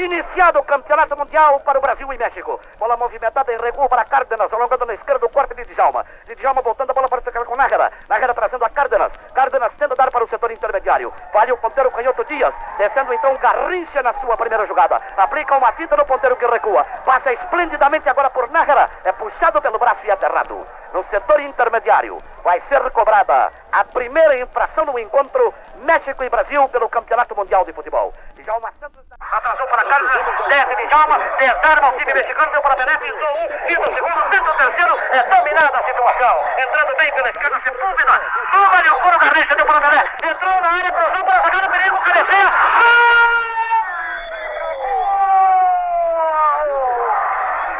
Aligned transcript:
Iniciado 0.00 0.58
o 0.58 0.64
campeonato 0.64 1.14
mundial 1.14 1.60
para 1.60 1.78
o 1.78 1.82
Brasil 1.82 2.10
e 2.10 2.16
México. 2.16 2.58
Bola 2.78 2.96
movimentada 2.96 3.52
em 3.52 3.58
recuo 3.58 3.86
para 3.86 4.02
Cárdenas, 4.02 4.50
alongando 4.50 4.86
na 4.86 4.94
esquerda 4.94 5.26
o 5.26 5.28
corte 5.28 5.54
de 5.54 5.66
Djalma. 5.66 6.06
Djalma 6.38 6.62
voltando 6.62 6.88
a 6.88 6.94
bola 6.94 7.06
para 7.06 7.20
ficar 7.20 7.44
com 7.44 7.54
Nájera. 7.54 7.92
Nájera 8.08 8.32
trazendo 8.32 8.64
a 8.64 8.70
Cárdenas. 8.70 9.12
Cárdenas 9.34 9.74
tenta 9.74 9.94
dar 9.94 10.10
para 10.10 10.24
o 10.24 10.28
setor 10.28 10.50
intermediário. 10.52 11.12
Vale 11.34 11.52
o 11.52 11.58
ponteiro 11.58 11.90
canhoto 11.90 12.24
Dias. 12.24 12.54
Descendo 12.78 13.12
então 13.12 13.36
Garrincha 13.36 14.02
na 14.02 14.14
sua 14.14 14.38
primeira 14.38 14.64
jogada. 14.64 14.98
Aplica 15.18 15.58
uma 15.58 15.70
tinta 15.72 15.94
no 15.94 16.06
ponteiro 16.06 16.36
que 16.36 16.46
recua. 16.46 16.82
Passa 17.04 17.34
esplendidamente 17.34 18.08
agora 18.08 18.30
por 18.30 18.48
Nájera. 18.48 18.88
É 19.04 19.12
puxado 19.12 19.60
pelo 19.60 19.78
braço 19.78 20.00
e 20.06 20.10
aterrado. 20.10 20.66
No 20.94 21.04
setor 21.04 21.40
intermediário 21.40 22.16
vai 22.42 22.60
ser 22.62 22.90
cobrada 22.90 23.52
a 23.70 23.84
primeira 23.84 24.40
infração 24.40 24.86
no 24.86 24.98
encontro 24.98 25.54
México 25.76 26.24
e 26.24 26.28
Brasil 26.30 26.66
pelo 26.70 26.88
Campeonato 26.88 27.36
Mundial 27.36 27.64
de 27.64 27.72
Futebol. 27.72 28.12
Djalma 28.34 28.72
Santos 28.80 29.04
atrasou 29.30 29.66
para 29.68 29.84
Carlos, 29.90 30.12
desce 30.48 30.86
Djalma, 30.86 31.18
desarma 31.36 31.88
o 31.88 31.92
time 31.98 32.14
mexicano, 32.14 32.52
deu 32.52 32.62
para 32.62 32.76
Pelé, 32.76 32.96
pisou 32.98 33.42
um, 33.42 33.48
quinto 33.66 33.92
segundo, 33.92 34.30
tenta 34.30 34.50
o 34.50 34.54
terceiro, 34.54 34.98
é 35.10 35.22
dominada 35.24 35.78
a 35.78 35.82
situação. 35.82 36.44
Entrando 36.58 36.96
bem 36.96 37.12
pela 37.12 37.28
esquerda, 37.28 37.60
Sepúlveda, 37.64 38.20
toma-lhe 38.52 38.88
o 38.88 39.00
couro 39.00 39.18
Garrincha, 39.18 39.56
deu 39.56 39.66
para 39.66 39.80
Pelé, 39.80 40.04
entrou 40.22 40.60
na 40.60 40.68
área, 40.78 40.92
cruzou 40.92 41.24
para 41.24 41.42
jogar 41.42 41.62
no 41.62 41.70
perigo, 41.70 41.98
cabeceia, 42.04 42.52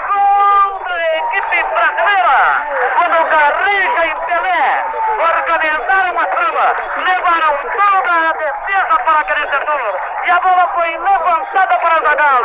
Gol 0.09 0.79
da 0.81 1.17
equipe 1.17 1.62
brasileira! 1.62 2.67
Quando 2.97 3.25
Garrincha 3.31 4.06
e 4.06 4.15
Pelé 4.27 4.84
organizaram 5.20 6.19
a 6.19 6.27
trama, 6.27 6.75
levaram 6.97 7.56
toda 7.62 8.31
a 8.31 8.33
defesa 8.33 8.98
para 9.05 9.20
aquele 9.20 9.48
setor 9.48 10.01
e 10.25 10.31
a 10.31 10.41
bola 10.41 10.69
foi 10.75 10.98
levantada 10.98 11.79
para. 12.03 12.41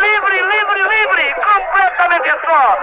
Livre, 0.00 0.42
livre, 0.42 0.82
livre, 0.82 1.34
completamente 1.34 2.30
só, 2.46 2.78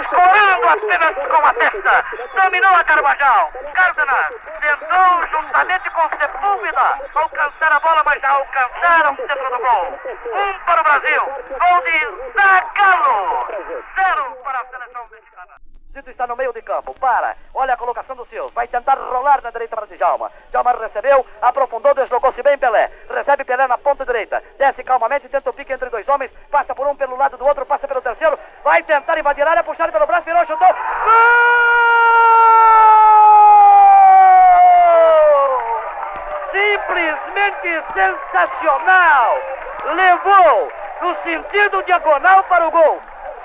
escorando 0.00 0.68
apenas 0.68 1.14
com 1.14 1.46
a 1.46 1.54
testa. 1.54 2.04
Dominou 2.34 2.74
a 2.74 2.84
Carvajal. 2.84 3.52
Cárdenas 3.74 4.34
tentou 4.60 5.26
juntamente 5.30 5.90
com 5.90 6.08
Sepúlveda 6.18 6.98
alcançar 7.14 7.72
a 7.72 7.80
bola, 7.80 8.02
mas 8.04 8.20
já 8.20 8.30
alcançaram 8.30 9.12
o 9.12 9.16
centro 9.16 9.50
do 9.50 9.58
gol. 9.58 10.00
Um 10.26 10.58
para 10.64 10.80
o 10.80 10.84
Brasil, 10.84 11.22
gol 11.58 11.80
de 11.82 12.32
Zagallo. 12.34 13.46
Zero 13.94 14.36
para 14.42 14.58
a 14.60 14.66
seleção 14.66 15.06
mexicana. 15.10 15.54
Zito 15.92 16.10
está 16.10 16.26
no 16.26 16.36
meio 16.36 16.52
de 16.52 16.62
campo, 16.62 16.94
para, 17.00 17.36
olha 17.54 17.74
a 17.74 17.76
colocação 17.76 18.09
seus, 18.40 18.52
vai 18.52 18.66
tentar 18.66 18.94
rolar 18.94 19.42
na 19.42 19.50
direita 19.50 19.76
para 19.76 19.86
Djalma. 19.86 20.32
Djalma 20.50 20.72
recebeu, 20.72 21.26
aprofundou, 21.42 21.94
deslocou-se 21.94 22.42
bem 22.42 22.56
Pelé. 22.56 22.90
Recebe 23.10 23.44
Pelé 23.44 23.66
na 23.66 23.76
ponta 23.76 24.04
direita, 24.04 24.42
desce 24.58 24.82
calmamente, 24.82 25.28
tenta 25.28 25.50
o 25.50 25.52
pique 25.52 25.72
entre 25.72 25.90
dois 25.90 26.08
homens, 26.08 26.32
passa 26.50 26.74
por 26.74 26.86
um 26.86 26.96
pelo 26.96 27.16
lado 27.16 27.36
do 27.36 27.46
outro, 27.46 27.66
passa 27.66 27.86
pelo 27.86 28.00
terceiro, 28.00 28.38
vai 28.64 28.82
tentar 28.82 29.18
invadir 29.18 29.46
a 29.46 29.50
área, 29.50 29.64
puxar 29.64 29.92
pelo 29.92 30.06
braço, 30.06 30.24
virou, 30.24 30.46
chutou. 30.46 30.68
Gol! 30.68 31.20
Simplesmente 36.52 37.84
sensacional! 37.94 39.38
Levou 39.84 40.72
no 41.02 41.14
sentido 41.22 41.82
diagonal 41.84 42.44
para 42.44 42.68
o 42.68 42.70
gol. 42.70 43.00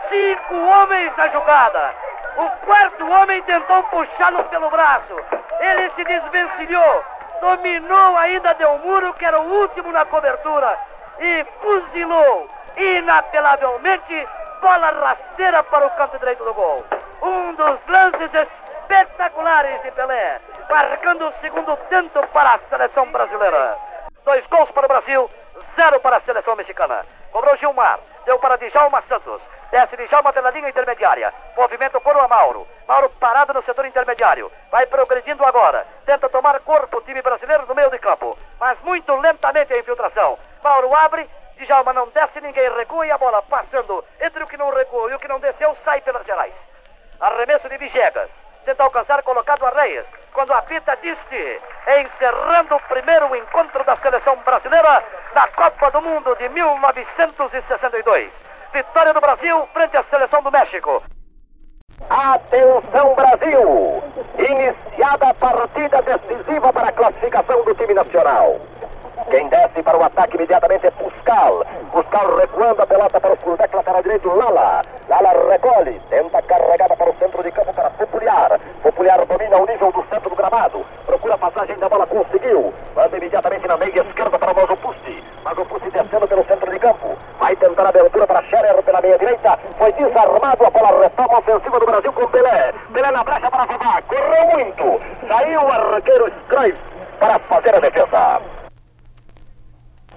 Cinco 0.10 0.56
homens 0.56 1.16
na 1.18 1.28
jogada. 1.30 2.05
O 2.38 2.50
quarto 2.66 3.10
homem 3.10 3.42
tentou 3.44 3.84
puxá-lo 3.84 4.44
pelo 4.46 4.70
braço. 4.70 5.16
Ele 5.60 5.90
se 5.92 6.04
desvencilhou, 6.04 7.04
dominou 7.42 8.18
ainda 8.18 8.54
Del 8.56 8.78
Muro, 8.80 9.14
que 9.14 9.26
era 9.26 9.40
o 9.40 9.62
último 9.62 9.92
na 9.92 10.06
cobertura, 10.06 10.78
e 11.20 11.46
fuzilou 11.62 12.50
inapelavelmente 12.76 14.28
bola 14.62 14.92
rasteira 14.92 15.64
para 15.64 15.86
o 15.86 15.90
canto 15.92 16.20
direito 16.20 16.44
do 16.44 16.54
gol. 16.54 16.84
Um 17.22 17.54
dos 17.54 17.80
lances 17.88 18.32
espetaculares 18.34 19.82
de 19.84 19.92
Pelé, 19.92 20.42
marcando 20.70 21.28
o 21.28 21.34
segundo 21.40 21.78
tento 21.90 22.20
para 22.28 22.56
a 22.56 22.60
seleção 22.70 23.06
brasileira. 23.12 23.78
Dois 24.26 24.46
gols 24.48 24.70
para 24.72 24.86
o 24.86 24.90
Brasil, 24.90 25.30
zero 25.76 26.00
para 26.02 26.18
a 26.18 26.22
seleção 26.22 26.56
mexicana. 26.56 27.06
Cobrou 27.36 27.58
Gilmar, 27.58 28.00
deu 28.24 28.40
para 28.40 28.56
Djalma 28.56 29.04
Santos. 29.10 29.42
Desce 29.70 29.98
Djalma 29.98 30.32
pela 30.32 30.52
linha 30.52 30.70
intermediária. 30.70 31.34
Movimento 31.58 32.00
por 32.00 32.16
o 32.16 32.30
Mauro. 32.30 32.66
Mauro 32.88 33.10
parado 33.20 33.54
no 33.54 33.62
setor 33.64 33.86
intermediário. 33.86 34.50
Vai 34.72 34.86
progredindo 34.86 35.44
agora. 35.44 35.86
Tenta 36.06 36.30
tomar 36.30 36.58
corpo 36.62 36.98
o 36.98 37.02
time 37.02 37.22
brasileiro 37.22 37.66
no 37.66 37.76
meio 37.76 37.92
de 37.92 38.00
campo. 38.00 38.38
Mas 38.58 38.80
muito 38.84 39.14
lentamente 39.18 39.74
a 39.74 39.78
infiltração. 39.78 40.40
Mauro 40.64 40.96
abre. 40.96 41.30
Djalma 41.58 41.92
não 41.92 42.08
desce, 42.08 42.40
ninguém 42.40 42.74
recua 42.74 43.06
e 43.06 43.12
a 43.12 43.18
bola 43.18 43.42
passando 43.42 44.02
entre 44.22 44.42
o 44.42 44.48
que 44.48 44.56
não 44.56 44.74
recuou 44.74 45.10
e 45.10 45.16
o 45.16 45.20
que 45.20 45.28
não 45.28 45.42
desceu 45.42 45.76
sai 45.84 46.00
pelas 46.00 46.26
gerais. 46.26 46.56
Arremesso 47.20 47.68
de 47.68 47.78
Vigegas. 47.78 48.30
Tenta 48.66 48.84
alcançar 48.84 49.22
colocado 49.22 49.64
a 49.64 49.70
Reis. 49.70 50.08
Quando 50.34 50.52
apita 50.52 50.98
diste, 50.98 51.62
encerrando 51.88 52.76
o 52.76 52.80
primeiro 52.90 53.36
encontro 53.36 53.84
da 53.84 53.96
seleção 53.98 54.36
brasileira 54.38 55.04
na 55.36 55.48
Copa 55.50 55.92
do 55.92 56.02
Mundo 56.02 56.36
de 56.36 56.50
1962. 56.50 58.32
Vitória 58.74 59.14
do 59.14 59.22
Brasil 59.22 59.70
frente 59.72 59.96
à 59.96 60.04
seleção 60.04 60.42
do 60.42 60.52
México. 60.52 61.04
Atenção 62.10 63.14
Brasil! 63.14 64.04
Iniciada 64.40 65.30
a 65.30 65.34
partida 65.36 66.02
decisiva 66.02 66.74
para 66.74 66.90
a 66.90 66.92
classificação 66.92 67.64
do 67.64 67.76
time 67.76 67.94
nacional. 67.94 68.60
Quem 69.30 69.48
desce 69.48 69.82
para 69.84 69.98
o 69.98 70.04
ataque 70.04 70.36
imediatamente 70.36 70.88
é 70.88 70.92
Puscal. 70.92 71.64
Puscal 71.92 72.36
recuando 72.36 72.82
a 72.82 72.88
pelota 72.88 73.20
para 73.20 73.34
o 73.34 73.38
fullback 73.38 73.76
lateral 73.76 74.02
direito, 74.02 74.28
Lala. 74.28 74.82
Lala 75.08 75.52
recolhe, 75.52 76.02
tenta 76.10 76.42
carregada 76.42 76.96
para 76.96 77.10
o 77.10 77.16
centro 77.16 77.44
de 77.44 77.52
campo 77.52 77.75
Popular 79.06 79.26
domina 79.28 79.58
o 79.58 79.68
nível 79.68 79.92
do 79.92 80.04
centro 80.10 80.32
do 80.32 80.36
gramado. 80.36 80.84
Procura 81.06 81.36
a 81.36 81.38
passagem 81.38 81.78
da 81.78 81.88
bola, 81.88 82.08
conseguiu. 82.08 82.74
Manda 82.96 83.16
imediatamente 83.16 83.68
na 83.68 83.78
meia 83.78 84.02
esquerda 84.02 84.40
para 84.40 84.52
o 84.52 84.56
Mazo 84.56 84.76
Pusti. 84.78 85.24
Mazo 85.44 85.64
Pusti 85.66 85.92
descendo 85.92 86.28
pelo 86.28 86.44
centro 86.44 86.72
de 86.72 86.80
campo. 86.80 87.16
Vai 87.40 87.56
tentar 87.56 87.86
a 87.86 87.90
abertura 87.90 88.26
para 88.26 88.42
Scherer 88.42 88.82
pela 88.82 89.02
meia 89.02 89.20
direita. 89.20 89.60
Foi 89.78 89.92
desarmado 89.92 90.66
a 90.66 90.70
bola 90.72 91.04
retoma 91.04 91.38
ofensiva 91.38 91.80
do 91.80 91.86
Brasil 91.86 92.14
com 92.14 92.28
Pelé. 92.30 92.74
Pelé 92.92 93.12
na 93.12 93.24
brecha 93.24 93.52
para 93.52 93.68
Fabá. 93.68 94.02
Correu 94.02 94.46
muito. 94.48 95.00
Saiu 95.28 95.62
o 95.62 95.72
arqueiro 95.72 96.32
Scraives 96.46 96.80
para 97.20 97.38
fazer 97.38 97.76
a 97.76 97.80
defesa. 97.80 98.42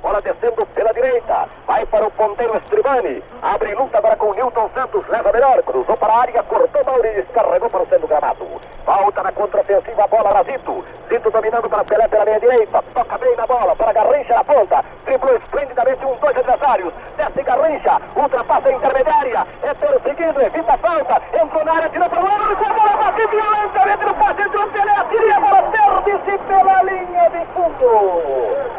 Bola 0.00 0.22
descendo 0.22 0.64
pela 0.66 0.94
direita. 0.94 1.46
Vai 1.66 1.84
para 1.84 2.06
o 2.06 2.10
ponteiro 2.12 2.56
Estribani. 2.56 3.22
Abre 3.42 3.74
luta 3.74 3.98
agora 3.98 4.16
com 4.16 4.30
o 4.30 4.34
Newton 4.34 4.70
Santos. 4.72 5.06
Leva 5.08 5.32
melhor. 5.32 5.62
Cruzou 5.62 5.96
para 5.96 6.07
a 6.07 6.07
área. 6.20 6.42
Cortou 6.42 6.84
Mauri. 6.84 7.10
Descarregou 7.10 7.70
para 7.70 7.82
o 7.82 7.86
centro 7.86 8.08
gramado. 8.08 8.46
Volta 8.84 9.22
na 9.22 9.32
contraofensiva. 9.32 10.04
A 10.04 10.06
bola 10.06 10.28
para 10.30 10.42
Zito. 10.44 10.84
Zito 11.08 11.30
dominando 11.30 11.68
para 11.68 11.84
Pelé 11.84 12.08
pela 12.08 12.24
meia 12.24 12.40
direita. 12.40 12.82
Toca 12.94 13.18
bem 13.18 13.36
na 13.36 13.46
bola. 13.46 13.76
Para 13.76 13.92
Garrincha 13.92 14.34
na 14.34 14.44
ponta. 14.44 14.84
Driblou 15.04 15.34
esplendidamente 15.36 16.04
um, 16.04 16.14
dois 16.16 16.36
adversários. 16.36 16.92
Desce 17.16 17.42
Garrincha. 17.42 18.00
Ultrapassa 18.16 18.68
a 18.68 18.72
intermediária. 18.72 19.46
É 19.62 19.74
perseguido. 19.74 20.40
Evita 20.42 20.72
a 20.74 20.78
falta. 20.78 21.22
Entrou 21.40 21.64
na 21.64 21.72
área. 21.74 21.88
Tirou 21.88 22.08
para 22.08 22.20
o 22.20 22.24
lado. 22.24 22.44
A 22.44 22.72
bola 22.72 22.96
bate 22.96 23.26
violentamente 23.26 24.04
no 24.04 24.14
passe. 24.14 24.42
Entrou 24.42 24.68
Pelé. 24.68 25.04
Tira 25.10 25.36
a 25.36 25.40
bola. 25.40 25.62
Perde-se 25.62 26.38
pela 26.38 26.82
linha 26.82 27.30
de 27.30 27.44
fundo. 27.52 28.78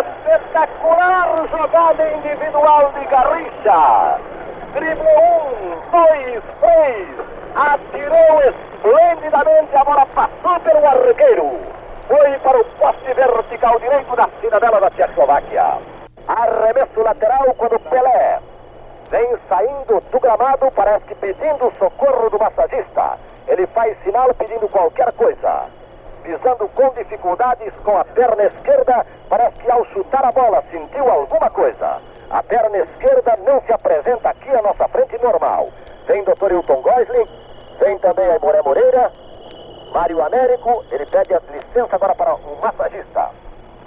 Espetacular 0.00 1.34
jogada 1.50 2.12
individual 2.12 2.92
de 2.98 3.04
Garrincha. 3.06 4.18
Driblou 4.72 5.50
um, 5.50 5.90
dois, 5.90 6.42
três. 6.60 7.08
Atirou 7.56 8.40
esplendidamente. 8.42 9.76
A 9.76 9.84
bola 9.84 10.06
passou 10.06 10.60
pelo 10.60 10.86
arqueiro. 10.86 11.60
Foi 12.06 12.38
para 12.38 12.58
o 12.60 12.64
poste 12.64 13.14
vertical 13.14 13.78
direito 13.80 14.16
da 14.16 14.28
cidadela 14.40 14.80
da 14.80 14.90
Tchecoslováquia. 14.90 15.78
Arremesso 16.28 17.02
lateral 17.02 17.54
quando 17.58 17.80
Pelé 17.80 18.38
vem 19.10 19.29
saindo 19.48 20.00
do 20.10 20.20
gramado, 20.20 20.70
parece 20.72 21.04
que 21.06 21.14
pedindo 21.14 21.72
socorro 21.78 22.30
do 22.30 22.38
massagista. 22.38 23.18
Ele 23.46 23.66
faz 23.68 23.96
sinal 24.02 24.32
pedindo 24.34 24.68
qualquer 24.68 25.12
coisa 25.12 25.68
pisando 26.22 26.68
com 26.68 26.88
dificuldades 26.90 27.72
com 27.84 27.96
a 27.96 28.04
perna 28.04 28.44
esquerda, 28.44 29.06
parece 29.28 29.58
que 29.58 29.70
ao 29.70 29.84
chutar 29.86 30.24
a 30.24 30.32
bola 30.32 30.62
sentiu 30.70 31.10
alguma 31.10 31.50
coisa. 31.50 31.96
A 32.30 32.42
perna 32.42 32.78
esquerda 32.78 33.36
não 33.44 33.60
se 33.62 33.72
apresenta 33.72 34.30
aqui 34.30 34.48
à 34.50 34.62
nossa 34.62 34.86
frente 34.88 35.18
normal. 35.22 35.70
Vem 36.06 36.22
Dr. 36.24 36.52
Hilton 36.52 36.82
Gosling, 36.82 37.26
vem 37.80 37.98
também 37.98 38.30
a 38.30 38.38
Moré 38.38 38.62
Moreira, 38.62 39.10
Mário 39.92 40.22
Américo, 40.22 40.84
ele 40.90 41.06
pede 41.06 41.34
a 41.34 41.40
licença 41.50 41.96
agora 41.96 42.14
para 42.14 42.34
um 42.34 42.56
massagista. 42.62 43.30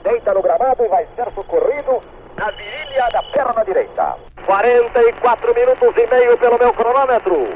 Deita 0.04 0.34
no 0.34 0.42
gramado 0.42 0.84
e 0.84 0.90
vai 0.90 1.08
ser 1.16 1.32
socorrido 1.32 2.02
na 2.38 2.52
virilha 2.52 3.08
da 3.12 3.24
perna 3.24 3.64
direita. 3.66 4.16
44 4.46 5.54
minutos 5.54 5.94
e 5.98 6.08
meio 6.08 6.38
pelo 6.38 6.58
meu 6.58 6.74
cronômetro. 6.74 7.50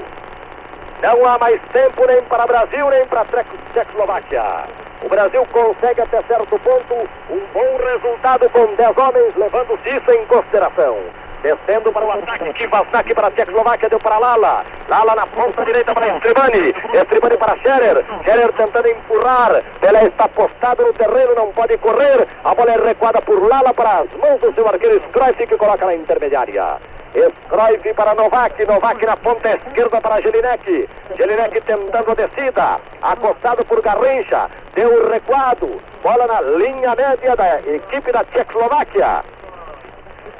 Não 1.02 1.26
há 1.26 1.38
mais 1.38 1.62
tempo 1.72 2.06
nem 2.08 2.22
para 2.24 2.48
Brasil 2.48 2.90
nem 2.90 3.06
para 3.06 3.26
Tchecoslováquia. 3.74 4.64
O 5.04 5.10
Brasil 5.10 5.46
consegue 5.52 6.02
até 6.02 6.22
certo 6.24 6.58
ponto 6.60 6.96
um 7.30 7.40
bom 7.54 7.78
resultado 7.78 8.50
com 8.50 8.74
10 8.76 8.98
homens, 8.98 9.36
levando-se 9.36 9.90
isso 9.90 10.12
em 10.12 10.26
consideração. 10.26 10.98
Descendo 11.42 11.92
para 11.92 12.06
o 12.06 12.12
ataque, 12.12 12.68
ataque 12.72 13.14
para 13.14 13.28
a 13.28 13.32
Tchecoslováquia, 13.32 13.90
deu 13.90 14.00
para 14.00 14.18
Lala. 14.18 14.64
Lala 14.90 15.16
na 15.16 15.28
ponta 15.28 15.64
direita 15.64 15.94
para 15.94 16.08
Estribani. 16.16 16.74
Estribani 16.94 17.38
para 17.38 17.58
Scherer. 17.58 18.06
Scherer 18.22 18.52
tentando 18.54 18.88
empurrar. 18.88 19.64
Pelé 19.80 20.06
está 20.06 20.28
postado 20.28 20.84
no 20.84 20.94
terreno, 20.94 21.36
não 21.36 21.52
pode 21.52 21.78
correr. 21.78 22.28
A 22.44 22.56
bola 22.56 22.72
é 22.72 22.78
recuada 22.78 23.22
por 23.22 23.40
Lala 23.48 23.74
para 23.74 24.00
as 24.00 24.14
mãos 24.16 24.42
do 24.42 24.54
seu 24.54 24.68
arqueiro 24.68 25.00
Scroif, 25.10 25.38
que 25.38 25.58
coloca 25.58 25.86
na 25.86 25.94
intermediária. 25.94 26.80
Scroif 27.14 27.94
para 27.94 28.14
Novak, 28.16 28.66
Novak 28.66 29.06
na 29.06 29.18
ponta 29.18 29.56
esquerda 29.56 30.02
para 30.02 30.22
Jelinek. 30.22 30.90
Jelinek 31.18 31.62
tentando 31.62 32.12
a 32.12 32.16
descida, 32.16 32.80
acostado 33.02 33.66
por 33.66 33.82
Garrincha, 33.82 34.50
deu 34.76 35.10
recuado, 35.10 35.82
bola 36.04 36.28
na 36.28 36.42
linha 36.42 36.96
média 36.96 37.36
da 37.36 37.60
equipe 37.62 38.12
da 38.12 38.24
Tchecoslováquia. 38.26 39.37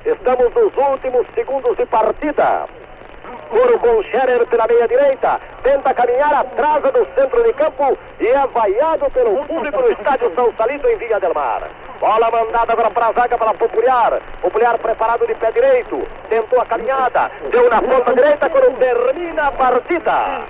Estamos 0.08 0.54
nos 0.56 0.72
últimos 0.78 1.28
segundos 1.36 1.76
de 1.76 1.86
partida. 1.86 2.66
Coro 3.50 3.78
com 3.78 4.02
Scherer 4.04 4.48
pela 4.48 4.66
meia 4.66 4.88
direita. 4.88 5.38
Tenta 5.62 5.94
caminhar 5.94 6.34
atrás 6.34 6.82
do 6.82 7.06
centro 7.14 7.44
de 7.44 7.52
campo 7.52 7.98
e 8.18 8.28
é 8.28 8.48
vaiado 8.48 9.12
pelo 9.12 9.44
público 9.44 9.82
no 9.82 9.92
estádio 9.92 10.34
São 10.34 10.54
Salito 10.56 10.88
em 10.88 10.96
Via 10.96 11.20
del 11.20 11.34
Mar. 11.34 11.70
Bola 12.00 12.32
mandada 12.32 12.72
agora 12.72 12.90
para 12.90 13.08
a 13.08 13.12
zaga 13.12 13.38
para 13.38 13.54
Popular. 13.56 14.22
Popular 14.42 14.78
preparado 14.78 15.28
de 15.28 15.36
pé 15.36 15.52
direito. 15.52 16.02
Tentou 16.30 16.62
a 16.62 16.66
caminhada. 16.66 17.30
Deu 17.52 17.70
na 17.70 17.82
ponta 17.82 18.14
direita 18.14 18.50
quando 18.50 18.80
termina 18.80 19.48
a 19.48 19.52
partida. 19.52 20.46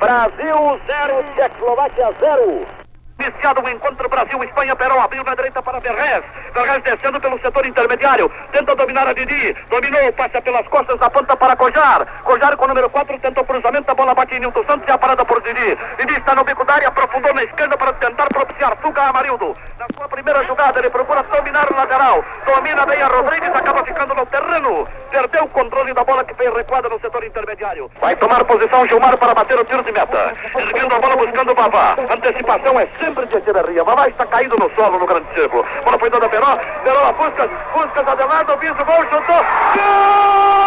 Brasil 0.00 0.80
0, 0.86 1.24
Tchecoslováquia 1.34 2.08
0. 2.20 2.83
Iniciado 3.24 3.62
o 3.62 3.68
encontro 3.70 4.06
Brasil-Espanha, 4.06 4.76
Peró 4.76 5.00
abriu 5.00 5.24
na 5.24 5.34
direita 5.34 5.62
para 5.62 5.80
Verrez. 5.80 6.22
Verrez 6.52 6.82
descendo 6.82 7.18
pelo 7.18 7.40
setor 7.40 7.64
intermediário. 7.64 8.30
Tenta 8.52 8.76
dominar 8.76 9.08
a 9.08 9.14
Didi. 9.14 9.56
Dominou, 9.70 10.12
passa 10.12 10.42
pelas 10.42 10.68
costas 10.68 10.98
da 11.00 11.08
ponta 11.08 11.34
para 11.34 11.56
Cojar. 11.56 12.06
Cojar 12.22 12.54
com 12.54 12.66
o 12.66 12.68
número 12.68 12.90
4 12.90 13.18
tentou 13.20 13.42
cruzamento. 13.46 13.90
A 13.90 13.94
bola 13.94 14.14
bate 14.14 14.34
em 14.34 14.40
Nilton 14.40 14.62
Santos 14.66 14.86
e 14.86 14.92
a 14.92 14.98
parada 14.98 15.24
por 15.24 15.40
Didi. 15.40 15.78
Didi 15.96 16.18
está 16.18 16.34
no 16.34 16.44
bico 16.44 16.66
da 16.66 16.74
área, 16.74 16.88
aprofundou 16.88 17.32
na 17.32 17.44
esquerda 17.44 17.78
para 17.78 17.94
tentar 17.94 18.26
propiciar 18.26 18.76
fuga 18.82 19.00
a 19.00 19.08
Amarildo. 19.08 19.54
Na 19.78 19.86
sua 19.96 20.06
primeira 20.06 20.44
jogada, 20.44 20.78
ele 20.78 20.90
procura 20.90 21.22
dominar 21.22 21.66
o 21.72 21.76
lateral. 21.76 22.22
Domina 22.44 22.84
bem 22.84 23.00
a 23.00 23.08
Rodrigues, 23.08 23.54
acaba 23.54 23.84
ficando 23.84 24.14
no 24.14 24.26
terreno. 24.26 24.86
Perdeu 25.10 25.44
o 25.44 25.48
controle 25.48 25.94
da 25.94 26.04
bola 26.04 26.24
que 26.24 26.34
foi 26.34 26.52
recuada 26.52 26.90
no 26.90 27.00
setor 27.00 27.24
intermediário. 27.24 27.90
Vai 28.02 28.16
tomar 28.16 28.44
posição 28.44 28.86
Gilmar 28.86 29.16
para 29.16 29.34
bater 29.34 29.58
o 29.58 29.64
tiro 29.64 29.82
de 29.82 29.92
meta. 29.92 30.34
Erguendo 30.56 30.94
a 30.94 30.98
bola 30.98 31.16
buscando 31.16 31.52
o 31.52 31.54
Babá. 31.54 31.96
Antecipação 32.10 32.80
é 32.80 32.88
sempre 32.98 33.13
de 33.22 33.38
Echeverria. 33.38 33.84
Babá 33.84 34.08
está 34.08 34.26
caído 34.26 34.56
no 34.56 34.68
solo 34.74 34.98
no 34.98 35.06
grande 35.06 35.32
círculo. 35.34 35.64
Bola 35.84 35.98
foi 35.98 36.10
dada 36.10 36.26
a 36.26 36.28
Peró. 36.28 36.58
Peró 36.82 37.06
a 37.06 37.12
Buscas. 37.12 37.50
Buscas 37.72 38.08
Adelado. 38.08 38.56
Visa 38.58 38.72
o 38.72 38.84
gol. 38.84 39.04
Chutou. 39.10 39.42
Gol 39.74 40.63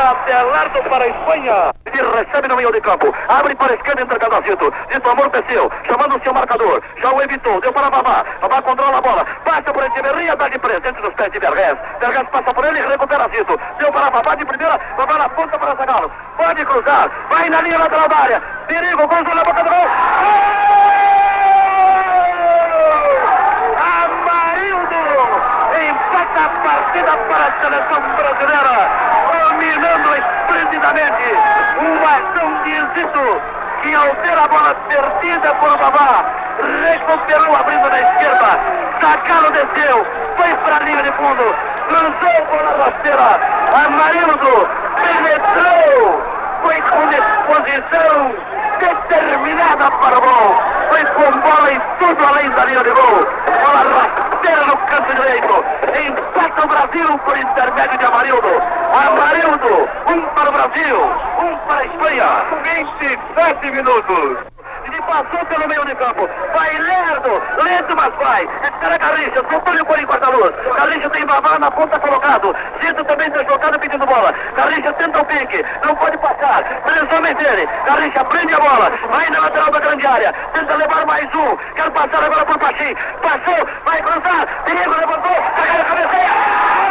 de 0.00 0.32
Adelardo 0.32 0.82
para 0.84 1.04
a 1.04 1.08
Espanha. 1.08 1.74
Ele 1.84 2.10
recebe 2.10 2.48
no 2.48 2.56
meio 2.56 2.72
de 2.72 2.80
campo. 2.80 3.14
Abre 3.28 3.54
para 3.54 3.72
a 3.72 3.76
esquerda, 3.76 4.02
entregando 4.02 4.36
a 4.36 4.40
Zito. 4.40 4.72
Zito 4.92 5.10
amorteceu. 5.10 5.70
Chamando 5.86 6.16
o 6.16 6.22
seu 6.22 6.32
marcador. 6.32 6.82
Já 6.96 7.12
o 7.12 7.22
evitou. 7.22 7.60
Deu 7.60 7.72
para 7.72 7.90
Babá. 7.90 8.24
Babá 8.40 8.62
controla 8.62 8.98
a 8.98 9.00
bola. 9.00 9.24
Passa 9.44 9.72
por 9.72 9.84
Echeverria. 9.84 10.36
Dá 10.36 10.48
de 10.48 10.58
presente 10.58 11.00
nos 11.02 11.14
pés 11.14 11.30
de 11.32 11.38
Vergés. 11.38 11.76
Vergés 12.00 12.28
passa 12.30 12.50
por 12.54 12.64
ele 12.64 12.80
recupera 12.80 13.28
Zito. 13.28 13.60
Deu 13.78 13.92
para 13.92 14.10
Babá 14.10 14.34
de 14.34 14.44
primeira. 14.46 14.80
Babá 14.96 15.18
na 15.18 15.28
ponta 15.28 15.58
para 15.58 15.74
Zagalo. 15.74 16.10
Pode 16.36 16.64
cruzar. 16.64 17.10
Vai 17.28 17.50
na 17.50 17.60
linha 17.60 17.78
lateral 17.78 18.08
da 18.08 18.16
área. 18.16 18.40
Perigo. 18.66 19.06
Gol 19.06 19.34
na 19.34 19.42
boca 19.42 19.62
do 19.62 19.70
gol. 19.70 20.59
A 26.40 26.48
partida 26.48 27.16
para 27.28 27.44
a 27.44 27.52
seleção 27.60 28.00
brasileira, 28.16 28.88
dominando 29.32 30.16
esplendidamente 30.16 31.34
uma 31.80 32.16
ação 32.16 32.54
de 32.64 32.74
Zito, 32.94 33.42
que 33.82 33.94
ao 33.94 34.14
ter 34.16 34.38
a 34.38 34.48
bola 34.48 34.74
perdida 34.88 35.54
por 35.54 35.76
Babá, 35.76 36.24
recuperou 36.82 37.56
abrindo 37.56 37.90
na 37.90 38.00
esquerda, 38.00 38.58
Sacalo 39.00 39.50
desceu, 39.52 40.06
foi 40.36 40.54
para 40.54 40.76
a 40.76 40.80
linha 40.80 41.02
de 41.02 41.12
fundo, 41.12 41.54
lançou 41.90 42.46
bola 42.46 42.84
rasteira, 42.84 43.40
Amarildo 43.84 44.68
penetrou, 44.96 46.22
foi 46.62 46.80
com 46.82 47.06
disposição 47.08 48.60
determinada 48.80 49.90
para 49.90 50.18
o 50.18 50.20
gol. 50.20 50.56
Foi 50.88 51.04
com 51.04 51.38
bola 51.40 51.72
e 51.72 51.80
tudo 51.98 52.24
além 52.24 52.50
da 52.50 52.64
linha 52.64 52.82
de 52.82 52.90
gol. 52.90 53.26
Bola 53.64 54.09
no 54.48 54.76
canto 54.88 55.14
direito. 55.14 55.64
Empata 56.06 56.64
o 56.64 56.68
Brasil 56.68 57.18
por 57.24 57.36
intermédio 57.36 57.98
de 57.98 58.04
Amarildo. 58.04 58.48
Amarildo, 58.94 59.88
um 60.06 60.20
para 60.34 60.48
o 60.48 60.52
Brasil, 60.52 60.96
um 61.38 61.56
para 61.66 61.80
a 61.80 61.84
Espanha. 61.84 62.26
27 62.62 63.70
minutos. 63.70 64.49
Passou 65.10 65.44
pelo 65.46 65.66
meio 65.66 65.84
de 65.86 65.94
campo. 65.96 66.30
Vai 66.54 66.78
lerdo, 66.78 67.42
lento, 67.64 67.96
mas 67.96 68.14
vai. 68.14 68.44
Espera 68.44 68.96
Garrincha, 68.96 69.44
soltou-lhe 69.50 69.80
o 69.80 69.84
por 69.84 69.98
em 69.98 70.06
quarta-luz. 70.06 70.54
Garrincha 70.76 71.10
tem 71.10 71.26
Babá 71.26 71.58
na 71.58 71.68
ponta 71.68 71.98
colocado. 71.98 72.54
Zito 72.80 73.04
também 73.04 73.26
está 73.26 73.42
jogado 73.42 73.76
pedindo 73.80 74.06
bola. 74.06 74.32
Garrincha 74.54 74.92
tenta 74.92 75.20
o 75.20 75.24
pique, 75.24 75.66
não 75.84 75.96
pode 75.96 76.16
passar. 76.18 76.62
Três 76.84 77.12
homens 77.12 77.36
dele. 77.38 77.68
Garrincha 77.84 78.24
prende 78.24 78.54
a 78.54 78.60
bola. 78.60 78.92
Vai 79.10 79.28
na 79.30 79.40
lateral 79.40 79.72
da 79.72 79.80
grande 79.80 80.06
área. 80.06 80.32
Tenta 80.54 80.76
levar 80.76 81.04
mais 81.04 81.34
um. 81.34 81.56
Quer 81.74 81.90
passar 81.90 82.24
agora 82.24 82.46
por 82.46 82.58
Pachim. 82.60 82.94
Passou, 83.20 83.68
vai 83.84 84.00
cruzar. 84.02 84.46
Perigo, 84.64 84.90
levantou. 84.90 85.34
Caiu 85.56 85.80
a 85.80 85.84
cabeceia. 85.86 86.90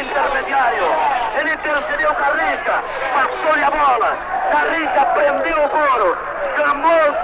intermediário. 0.00 0.84
Ele 1.38 1.56
percebeu 1.58 2.14
Garrincha, 2.14 2.82
passou-lhe 3.14 3.64
a 3.64 3.70
bola. 3.70 4.18
Garrincha 4.52 5.04
prendeu 5.14 5.64
o 5.64 5.68
couro, 5.68 6.18
chamou 6.56 7.22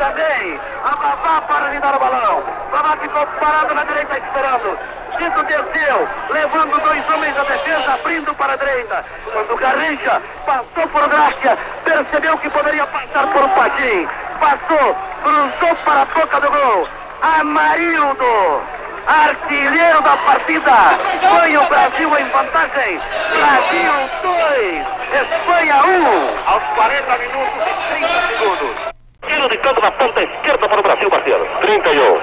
também 0.86 0.92
a 0.92 0.96
Babá 0.96 1.40
para 1.42 1.80
dar 1.80 1.96
o 1.96 1.98
balão. 1.98 2.42
Babá 2.70 2.96
ficou 2.98 3.26
parado 3.40 3.74
na 3.74 3.84
direita 3.84 4.18
esperando. 4.18 4.78
Tito 5.18 5.42
desceu, 5.44 6.08
levando 6.30 6.80
dois 6.82 7.10
homens 7.10 7.34
da 7.34 7.42
defesa, 7.44 7.94
abrindo 7.94 8.34
para 8.34 8.52
a 8.52 8.56
direita. 8.56 9.04
Quando 9.32 9.56
Garrincha 9.56 10.22
passou 10.44 10.86
por 10.88 11.08
Grácia, 11.08 11.58
percebeu 11.84 12.36
que 12.38 12.50
poderia 12.50 12.86
passar 12.86 13.26
por 13.32 13.48
Patim. 13.50 14.06
Passou, 14.38 14.96
cruzou 15.22 15.76
para 15.84 16.02
a 16.02 16.04
boca 16.04 16.40
do 16.40 16.50
gol. 16.50 16.88
Amarildo 17.22 18.62
artilheiro 19.06 20.02
da 20.02 20.16
partida. 20.18 20.98
Foi 21.30 21.56
o 21.56 21.66
Brasil 21.66 22.18
em 22.18 22.24
vantagem. 22.28 23.00
Brasil 23.30 23.92
2, 24.22 24.86
Espanha 25.22 25.84
1. 25.84 26.50
Aos 26.52 26.62
40 26.74 27.18
minutos 27.18 27.62
e 27.66 27.94
30 27.94 28.26
segundos. 28.28 28.85
Tiro 29.26 29.48
de 29.48 29.56
canto 29.58 29.80
na 29.80 29.90
ponta 29.92 30.22
esquerda 30.22 30.68
para 30.68 30.80
o 30.80 30.82
Brasil, 30.82 31.10
parceiro. 31.10 31.48
31. 31.60 32.20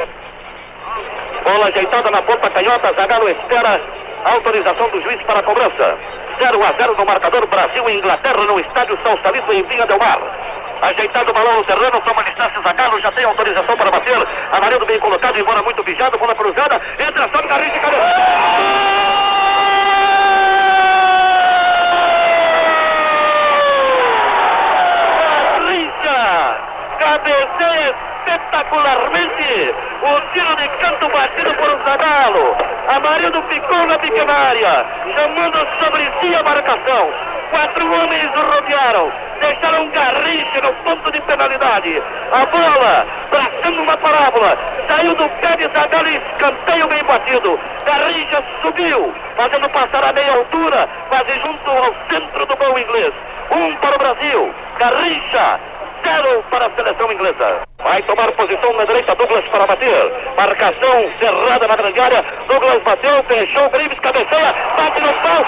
Bola 1.43 1.67
ajeitada 1.67 2.10
na 2.10 2.22
ponta 2.22 2.50
canhota. 2.50 2.93
Zagallo 2.93 3.29
espera 3.29 3.81
autorização 4.25 4.89
do 4.89 5.01
juiz 5.01 5.22
para 5.24 5.39
a 5.39 5.43
cobrança. 5.43 5.98
0 6.39 6.63
a 6.63 6.74
0 6.74 6.95
no 6.98 7.05
marcador 7.05 7.45
Brasil 7.48 7.89
e 7.89 7.98
Inglaterra 7.98 8.45
no 8.45 8.60
estádio 8.60 8.98
São 9.03 9.17
Salito 9.22 9.51
em 9.51 9.63
Vinha 9.63 9.86
del 9.86 10.00
Mar. 10.00 10.19
Ajeitado 10.81 11.31
o 11.31 11.33
balão 11.33 11.57
no 11.57 11.63
terreno, 11.63 12.01
toma 12.01 12.24
distância 12.24 12.62
Zagallo, 12.62 13.00
já 13.00 13.12
tem 13.12 13.25
autorização 13.25 13.77
para 13.77 13.91
bater. 13.91 14.27
Amarildo 14.51 14.86
bem 14.86 15.00
colocado, 15.00 15.39
embora 15.39 15.62
muito 15.63 15.83
bijado, 15.83 16.17
bola 16.17 16.36
cruzada, 16.36 16.81
entra, 17.00 17.29
sobe 17.33 17.48
Garrincha, 17.48 17.79
cabeça. 17.79 18.03
Garrincha, 25.60 26.60
cabeceia 27.00 28.13
espetacularmente. 28.33 29.75
O 30.01 30.33
tiro 30.33 30.55
de 30.55 30.67
canto 30.79 31.07
batido 31.09 31.53
por 31.55 31.69
um 31.69 31.85
Zagallo. 31.85 32.57
Amarildo 32.87 33.43
ficou 33.49 33.85
na 33.85 33.97
pequena 33.97 34.33
área, 34.33 34.85
chamando 35.15 35.67
sobre 35.79 36.11
si 36.19 36.35
a 36.35 36.43
marcação. 36.43 37.11
Quatro 37.51 37.85
homens 37.85 38.31
rodearam 38.35 39.11
deixaram 39.39 39.89
Garrincha 39.89 40.61
no 40.61 40.73
ponto 40.83 41.11
de 41.11 41.21
penalidade. 41.21 42.01
A 42.31 42.45
bola, 42.45 43.07
traçando 43.29 43.81
uma 43.81 43.97
parábola, 43.97 44.57
Saiu 44.87 45.15
do 45.15 45.29
pé 45.29 45.55
de 45.57 45.63
Zagallo 45.73 46.09
e 46.09 46.17
escanteio 46.17 46.87
bem 46.87 47.03
batido. 47.03 47.59
Garrincha 47.85 48.43
subiu, 48.61 49.13
fazendo 49.37 49.69
passar 49.69 50.03
a 50.03 50.13
meia 50.13 50.33
altura, 50.33 50.89
quase 51.09 51.39
junto 51.39 51.69
ao 51.69 51.95
centro 52.09 52.45
do 52.45 52.55
gol 52.57 52.79
inglês. 52.79 53.13
Um 53.51 53.75
para 53.75 53.95
o 53.95 53.99
Brasil. 53.99 54.53
Garrincha 54.77 55.59
zero 56.03 56.43
para 56.49 56.67
a 56.67 56.71
seleção 56.75 57.11
inglesa. 57.11 57.73
Vai 57.83 58.01
tomar 58.03 58.31
posição 58.31 58.73
na 58.73 58.85
direita, 58.85 59.13
Douglas 59.15 59.45
para 59.49 59.67
bater. 59.67 60.13
Marcação 60.37 61.11
cerrada 61.19 61.67
na 61.67 61.75
grande 61.75 61.99
área. 61.99 62.23
Douglas 62.47 62.81
bateu, 62.83 63.23
fechou, 63.25 63.69
Grimes 63.71 63.99
cabeceia, 63.99 64.55
bate 64.77 65.01
no 65.01 65.13
pau. 65.13 65.45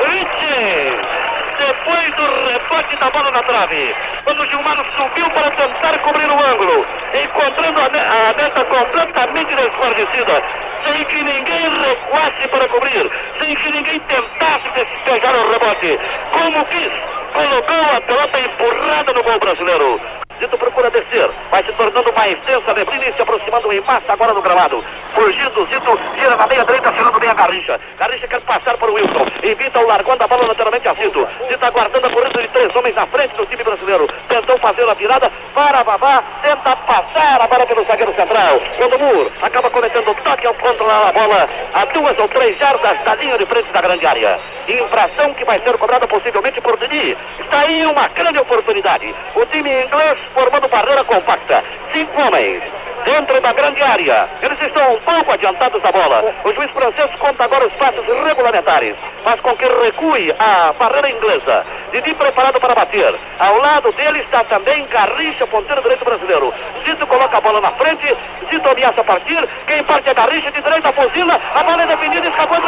Richie! 0.00 0.98
Depois 1.58 2.10
do 2.16 2.48
rebote 2.48 2.96
da 2.96 3.10
bola 3.10 3.30
na 3.30 3.42
trave, 3.42 3.94
quando 4.24 4.40
o 4.40 4.46
Gilmar 4.46 4.76
subiu 4.96 5.28
para 5.30 5.50
tentar 5.50 5.98
cobrir 5.98 6.30
o 6.30 6.52
ângulo, 6.52 6.86
encontrando 7.22 7.80
a, 7.80 8.42
neta 8.42 8.64
completamente 8.64 9.54
desguarnecida, 9.54 10.42
sem 10.84 11.04
que 11.04 11.22
ninguém 11.22 11.68
recuasse 11.84 12.48
para 12.48 12.68
cobrir, 12.68 13.10
sem 13.38 13.54
que 13.56 13.70
ninguém 13.72 14.00
tentasse 14.00 14.70
despejar 14.74 15.34
o 15.34 15.50
rebote. 15.52 15.98
Como 16.32 16.64
quis, 16.66 17.15
colocou 17.36 17.96
a 17.96 18.00
pelota 18.00 18.40
empurrada 18.40 19.12
no 19.12 19.22
gol 19.22 19.38
brasileiro. 19.38 20.15
Zito 20.40 20.58
procura 20.58 20.90
descer, 20.90 21.30
vai 21.50 21.64
se 21.64 21.72
tornando 21.72 22.12
mais 22.12 22.38
densa 22.44 22.74
neblina 22.74 23.04
e 23.06 23.14
se 23.14 23.22
aproximando 23.22 23.72
em 23.72 23.80
massa 23.80 24.12
agora 24.12 24.34
do 24.34 24.42
gramado. 24.42 24.84
Fugindo, 25.14 25.66
Zito 25.66 25.98
gira 26.16 26.36
na 26.36 26.46
meia 26.46 26.64
direita, 26.64 26.92
tirando 26.92 27.18
bem 27.18 27.30
a 27.30 27.34
Garrincha. 27.34 27.80
Garrincha 27.98 28.28
quer 28.28 28.40
passar 28.42 28.76
para 28.76 28.90
o 28.90 28.94
Wilson, 28.94 29.26
evita 29.42 29.78
o 29.78 29.86
largando 29.86 30.22
a 30.22 30.26
bola 30.26 30.46
lateralmente 30.48 30.88
a 30.88 30.94
Zito. 30.94 31.26
Zito 31.48 31.64
aguardando 31.64 32.06
a 32.06 32.10
corrida 32.10 32.42
de 32.42 32.48
três 32.48 32.74
homens 32.76 32.94
na 32.94 33.06
frente 33.06 33.34
do 33.36 33.46
time 33.46 33.64
brasileiro. 33.64 34.06
Tentou 34.28 34.58
fazer 34.58 34.88
a 34.88 34.94
virada 34.94 35.32
para 35.54 35.82
Vavá, 35.82 36.22
tenta 36.42 36.76
passar 36.76 37.40
a 37.40 37.46
bola 37.46 37.66
pelo 37.66 37.84
zagueiro 37.86 38.14
central. 38.14 38.60
Quando 38.76 38.98
Mur 38.98 39.32
acaba 39.42 39.70
cometendo 39.70 40.14
toque 40.22 40.46
ao 40.46 40.54
controlar 40.54 41.08
a 41.08 41.12
bola 41.12 41.48
a 41.74 41.84
duas 41.86 42.18
ou 42.18 42.28
três 42.28 42.58
jardas 42.58 42.98
da 43.04 43.14
linha 43.14 43.38
de 43.38 43.46
frente 43.46 43.70
da 43.72 43.80
grande 43.80 44.06
área. 44.06 44.38
Infração 44.68 45.32
que 45.34 45.44
vai 45.44 45.60
ser 45.62 45.78
cobrada 45.78 46.06
possivelmente 46.06 46.60
por 46.60 46.76
Dini. 46.78 47.16
Está 47.38 47.60
aí 47.60 47.86
uma 47.86 48.08
grande 48.08 48.38
oportunidade. 48.38 49.14
O 49.34 49.46
time 49.46 49.70
inglês 49.84 50.18
formando 50.34 50.68
barreira 50.68 51.04
compacta. 51.04 51.64
Cinco 51.92 52.20
homens 52.20 52.62
dentro 53.06 53.40
da 53.40 53.52
grande 53.52 53.82
área. 53.82 54.28
Eles 54.42 54.60
estão 54.60 54.94
um 54.94 54.98
pouco 55.00 55.32
adiantados 55.32 55.80
da 55.80 55.92
bola. 55.92 56.34
O 56.44 56.52
juiz 56.52 56.70
francês 56.72 57.08
conta 57.16 57.44
agora 57.44 57.66
os 57.66 57.72
passos 57.74 58.04
regulamentares, 58.24 58.96
mas 59.24 59.40
com 59.40 59.56
que 59.56 59.64
recue 59.64 60.34
a 60.38 60.72
barreira 60.72 61.10
inglesa. 61.10 61.64
Didi 61.92 62.14
preparado 62.14 62.60
para 62.60 62.74
bater. 62.74 63.14
Ao 63.38 63.56
lado 63.58 63.92
dele 63.92 64.20
está 64.20 64.42
também 64.44 64.84
Garrincha, 64.86 65.46
ponteiro 65.46 65.82
direito 65.82 66.04
brasileiro. 66.04 66.52
Zito 66.84 67.06
coloca 67.06 67.38
a 67.38 67.40
bola 67.40 67.60
na 67.60 67.70
frente. 67.72 68.16
Zito 68.50 68.68
ameaça 68.68 69.04
partir. 69.04 69.48
Quem 69.66 69.82
parte 69.84 70.10
é 70.10 70.14
Garrincha 70.14 70.50
de 70.50 70.60
direita, 70.60 70.92
fuzila. 70.92 71.40
A 71.54 71.62
bola 71.62 71.82
é 71.82 71.86
defendida, 71.86 72.28
escapou 72.28 72.60
do 72.60 72.66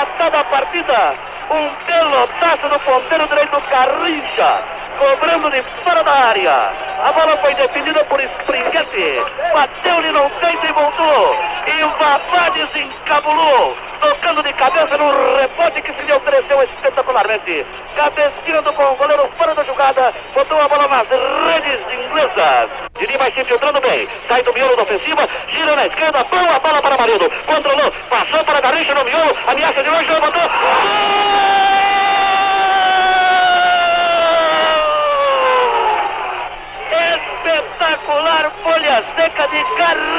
desempatada 0.00 0.40
a 0.40 0.44
partida. 0.44 1.14
Um 1.50 1.74
pelotaço 1.84 2.68
no 2.68 2.80
ponteiro 2.80 3.28
direito 3.28 3.60
Garrincha, 3.68 4.64
cobrando 5.00 5.50
de 5.50 5.62
fora 5.82 6.04
da 6.04 6.12
área. 6.12 6.72
A 7.02 7.12
bola 7.12 7.36
foi 7.38 7.54
definida 7.54 8.04
por 8.04 8.20
Springuete. 8.20 9.24
Bateu-lhe 9.54 10.12
no 10.12 10.28
peito 10.38 10.66
e 10.66 10.72
voltou. 10.72 11.36
E 11.66 11.82
o 11.82 11.90
Babá 11.98 12.50
desencabulou 12.50 13.76
tocando 14.00 14.42
de 14.42 14.52
cabeça 14.54 14.96
no 14.96 15.36
rebote 15.36 15.82
que 15.82 15.92
se 15.92 16.02
lhe 16.02 16.12
ofereceu 16.12 16.62
espetacularmente. 16.62 17.66
Cabeceando 17.96 18.72
com 18.72 18.82
o 18.82 18.96
goleiro 18.96 19.30
fora 19.36 19.54
da 19.54 19.64
jogada, 19.64 20.14
botou 20.34 20.60
a 20.60 20.68
bola 20.68 20.88
nas 20.88 21.06
redes 21.08 21.80
inglesas. 21.92 22.70
Dini 22.98 23.16
vai 23.18 23.30
se 23.32 23.40
infiltrando 23.40 23.80
bem, 23.80 24.08
sai 24.28 24.42
do 24.42 24.52
miolo 24.52 24.76
da 24.76 24.82
ofensiva, 24.82 25.26
gira 25.48 25.76
na 25.76 25.86
esquerda, 25.86 26.24
boa 26.24 26.58
bola 26.60 26.82
para 26.82 26.96
Marildo, 26.96 27.30
controlou, 27.46 27.92
passou 28.08 28.44
para 28.44 28.60
Garrincha 28.60 28.94
no 28.94 29.04
miolo, 29.04 29.36
ameaça 29.46 29.82
de 29.82 29.90
longe, 29.90 30.10
levantou. 30.10 30.42
Espetacular 30.42 31.49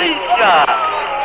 Garrincha 0.02 0.66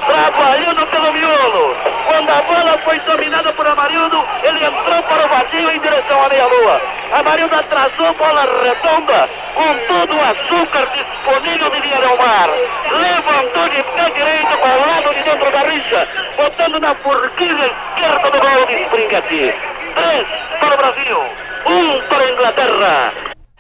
trabalhando 0.07 0.87
pelo 0.89 1.13
miolo. 1.13 1.77
Quando 2.07 2.31
a 2.31 2.43
bola 2.43 2.79
foi 2.85 3.01
dominada 3.01 3.53
por 3.55 3.67
Amarildo, 3.67 4.23
ele 4.43 4.65
entrou 4.65 5.03
para 5.03 5.25
o 5.25 5.29
vazio 5.29 5.71
em 5.71 5.81
direção 5.81 6.23
à 6.23 6.29
meia-lua. 6.29 6.83
Amarildo 7.13 7.57
atrasou 7.57 8.15
bola 8.15 8.43
redonda, 8.63 9.29
com 9.55 9.75
todo 9.89 10.15
o 10.15 10.21
açúcar 10.21 10.87
disponível 10.93 11.71
de 11.71 11.81
Del 11.81 12.17
Mar. 12.19 12.51
Levantou 12.93 13.69
de 13.71 13.83
pé 13.83 14.11
direito 14.11 14.59
ao 14.63 14.89
lado 14.89 15.15
de 15.15 15.23
dentro 15.23 15.51
da 15.51 15.61
rixa, 15.61 16.09
botando 16.37 16.81
na 16.81 16.95
forquilha 16.97 17.67
esquerda 17.67 18.31
do 18.31 18.41
gol 18.41 18.67
de 18.67 18.75
Springett. 18.83 19.29
Três 19.95 20.29
para 20.61 20.75
o 20.75 20.77
Brasil, 20.77 21.19
um 21.67 22.03
para 22.09 22.23
a 22.23 22.31
Inglaterra. 22.31 23.13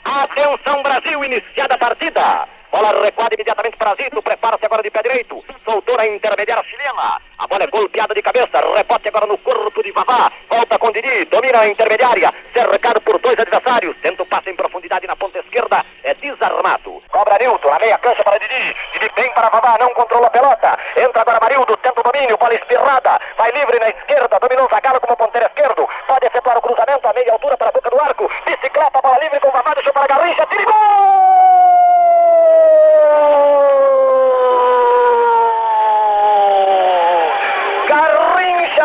Atenção 0.04 0.82
Brasil, 0.82 1.24
iniciada 1.24 1.74
a 1.74 1.78
partida. 1.78 2.55
Bola 2.70 2.92
recuada 3.02 3.34
imediatamente 3.34 3.76
para 3.76 3.94
Zito. 3.94 4.22
Prepara-se 4.22 4.66
agora 4.66 4.82
de 4.82 4.90
pé 4.90 5.02
direito. 5.02 5.44
Soltou 5.64 5.98
a 5.98 6.06
intermediária 6.06 6.64
chilena. 6.64 7.20
A 7.38 7.46
bola 7.46 7.64
é 7.64 7.66
golpeada 7.66 8.14
de 8.14 8.22
cabeça. 8.22 8.60
Rebote 8.74 9.08
agora 9.08 9.26
no 9.26 9.38
corpo 9.38 9.82
de 9.82 9.92
Vavá. 9.92 10.32
Volta 10.48 10.78
com 10.78 10.92
Didi. 10.92 11.24
Domina 11.26 11.60
a 11.60 11.68
intermediária. 11.68 12.32
Cercado 12.52 13.00
por 13.00 13.18
dois 13.18 13.38
adversários. 13.38 13.96
Tenta 14.02 14.22
o 14.22 14.26
passe 14.26 14.50
em 14.50 14.56
profundidade 14.56 15.06
na 15.06 15.16
ponta 15.16 15.38
esquerda. 15.38 15.84
É 16.02 16.14
desarmado. 16.14 17.02
Cobra 17.16 17.38
Nilton. 17.38 17.70
Na 17.70 17.78
meia 17.78 17.96
cancha 17.96 18.22
para 18.22 18.38
Didi. 18.38 18.76
Didi 18.92 19.10
bem 19.16 19.32
para 19.32 19.48
Vavá. 19.48 19.78
Não 19.78 19.88
controla 19.94 20.26
a 20.26 20.30
pelota. 20.30 20.78
Entra 20.98 21.22
agora 21.22 21.40
Marildo. 21.40 21.74
Tenta 21.78 21.98
o 21.98 22.02
domínio. 22.02 22.36
Bola 22.36 22.52
espirrada. 22.52 23.18
Vai 23.38 23.50
livre 23.52 23.78
na 23.78 23.88
esquerda. 23.88 24.38
Dominou 24.38 24.68
Zagalo 24.68 25.00
como 25.00 25.16
ponteiro 25.16 25.46
esquerdo. 25.46 25.88
Pode 26.06 26.26
efetuar 26.26 26.58
o 26.58 26.60
cruzamento 26.60 27.08
a 27.08 27.14
meia 27.14 27.32
altura 27.32 27.56
para 27.56 27.70
a 27.70 27.72
boca 27.72 27.88
do 27.88 27.98
arco. 27.98 28.30
Bicicleta. 28.44 29.00
Bola 29.00 29.18
livre 29.20 29.40
com 29.40 29.50
Vavá. 29.50 29.72
Deixou 29.72 29.94
para 29.94 30.06
Garrincha. 30.08 30.44
Tira 30.44 30.64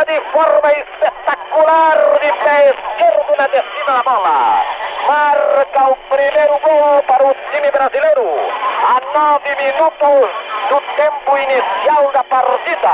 De 0.07 0.19
forma 0.33 0.71
espetacular 0.73 2.19
de 2.21 2.33
pé 2.33 2.69
esquerdo 2.71 3.35
na 3.37 3.47
descida 3.47 3.93
da 3.93 4.03
bola. 4.03 4.65
Marca 5.07 5.89
o 5.89 5.95
primeiro 6.09 6.59
gol 6.59 7.03
para 7.03 7.23
o 7.23 7.35
time 7.51 7.69
brasileiro. 7.69 8.27
A 8.83 8.99
nove 9.13 9.55
minutos 9.55 10.29
do 10.69 10.81
tempo 10.95 11.37
inicial 11.37 12.11
da 12.13 12.23
partida. 12.23 12.89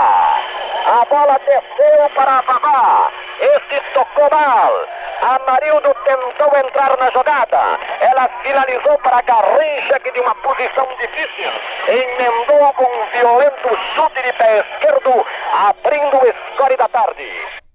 A 0.86 1.06
bola 1.10 1.40
desceu 1.46 2.10
para 2.14 2.42
Babá. 2.42 3.10
Este 3.40 3.82
tocou 3.94 4.30
mal. 4.30 4.74
Amarildo 5.22 5.94
tentou 6.04 6.58
entrar 6.58 6.96
na 6.98 7.10
jogada. 7.12 7.80
Ela 8.02 8.30
finalizou 8.44 8.98
para 9.00 9.22
Garrincha, 9.22 10.00
que 10.00 10.12
de 10.12 10.20
uma 10.20 10.36
posição 10.36 10.88
difícil 11.00 11.52
emendou 11.88 12.74
com 12.74 12.84
um 12.84 13.06
violento 13.12 13.78
chute 13.96 14.22
de 14.22 14.34
pé 14.34 14.60
esquerdo, 14.60 15.26
abrindo 15.54 16.18
o 16.18 16.54
score 16.54 16.78
da 16.78 16.88
tarde. 16.88 17.67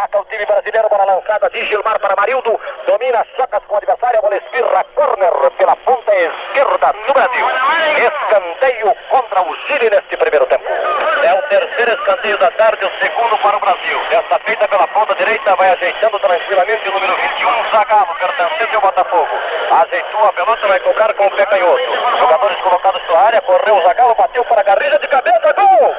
Ataca 0.00 0.18
o 0.18 0.24
time 0.24 0.46
brasileiro, 0.46 0.88
bola 0.88 1.04
lançada 1.04 1.50
de 1.50 1.62
Gilmar 1.66 2.00
para 2.00 2.16
Marildo. 2.16 2.58
Domina, 2.86 3.22
choca 3.36 3.60
com 3.60 3.74
o 3.74 3.76
adversário, 3.76 4.18
a 4.18 4.22
bola 4.22 4.36
espirra, 4.36 4.82
corner 4.94 5.50
pela 5.58 5.76
ponta 5.76 6.10
esquerda 6.14 6.94
do 7.06 7.12
Brasil. 7.12 7.46
Escanteio 7.98 8.96
contra 9.10 9.42
o 9.42 9.54
Chile 9.66 9.90
neste 9.90 10.16
primeiro 10.16 10.46
tempo. 10.46 10.64
É 11.22 11.34
o 11.34 11.42
terceiro 11.42 11.92
escanteio 11.92 12.38
da 12.38 12.50
tarde, 12.52 12.86
o 12.86 12.90
segundo 12.98 13.36
para 13.42 13.58
o 13.58 13.60
Brasil. 13.60 14.00
Desta 14.08 14.38
feita 14.38 14.66
pela 14.68 14.88
ponta 14.88 15.14
direita, 15.16 15.54
vai 15.56 15.70
ajeitando 15.70 16.18
tranquilamente 16.18 16.88
o 16.88 16.92
número 16.92 17.14
21, 17.16 17.70
Zagallo, 17.70 18.14
pertencente 18.14 18.74
ao 18.76 18.80
Botafogo. 18.80 19.28
Ajeitou 19.70 20.24
a 20.24 20.32
pelota, 20.32 20.66
vai 20.66 20.80
colocar 20.80 21.12
com 21.12 21.26
o 21.26 21.30
pé 21.32 21.44
canhoto. 21.44 22.18
Jogadores 22.18 22.60
colocados 22.62 23.02
na 23.06 23.18
área, 23.18 23.40
correu 23.42 23.76
o 23.76 23.82
Zagallo, 23.82 24.14
bateu 24.14 24.46
para 24.46 24.62
a 24.62 24.64
Garrincha 24.64 24.98
de 24.98 25.08
cabeça! 25.08 25.52
Gol! 25.52 25.94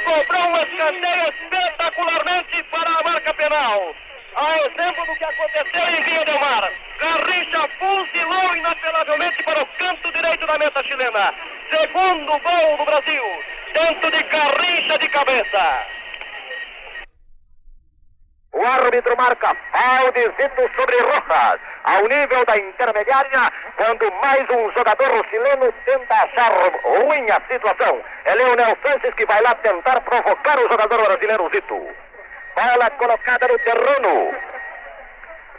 Cobrou 0.00 0.48
um 0.48 0.56
escanteio 0.56 1.28
espetacularmente 1.28 2.62
para 2.64 2.90
a 2.90 3.02
marca 3.02 3.34
penal. 3.34 3.94
A 4.36 4.58
exemplo 4.58 5.06
do 5.06 5.16
que 5.16 5.24
aconteceu 5.24 5.88
em 5.88 6.02
Via 6.02 6.24
Del 6.24 6.38
Mar. 6.40 6.72
Garrincha 7.00 7.68
fuzilou 7.78 8.56
inapelavelmente 8.56 9.42
para 9.42 9.62
o 9.62 9.66
canto 9.66 10.12
direito 10.12 10.46
da 10.46 10.58
meta 10.58 10.82
chilena. 10.84 11.34
Segundo 11.70 12.38
gol 12.38 12.76
do 12.76 12.84
Brasil, 12.84 13.24
dentro 13.72 14.10
de 14.10 14.22
Garrincha 14.24 14.98
de 14.98 15.08
cabeça. 15.08 15.86
O 18.60 18.66
árbitro 18.66 19.16
marca 19.16 19.56
Valdezito 19.72 20.70
sobre 20.76 21.00
Rojas, 21.00 21.60
ao 21.82 22.06
nível 22.06 22.44
da 22.44 22.58
intermediária, 22.58 23.50
quando 23.74 24.12
mais 24.20 24.46
um 24.50 24.70
jogador 24.72 25.26
chileno 25.30 25.72
tenta 25.86 26.14
achar 26.14 26.52
ruim 26.84 27.30
a 27.30 27.40
situação. 27.50 28.02
É 28.26 28.34
Leonel 28.34 28.76
Sanches 28.82 29.14
que 29.14 29.24
vai 29.24 29.40
lá 29.40 29.54
tentar 29.54 30.02
provocar 30.02 30.58
o 30.58 30.68
jogador 30.68 31.02
brasileiro 31.06 31.48
Zito. 31.54 31.88
Bola 32.54 32.90
colocada 32.98 33.48
no 33.48 33.58
terreno. 33.60 34.34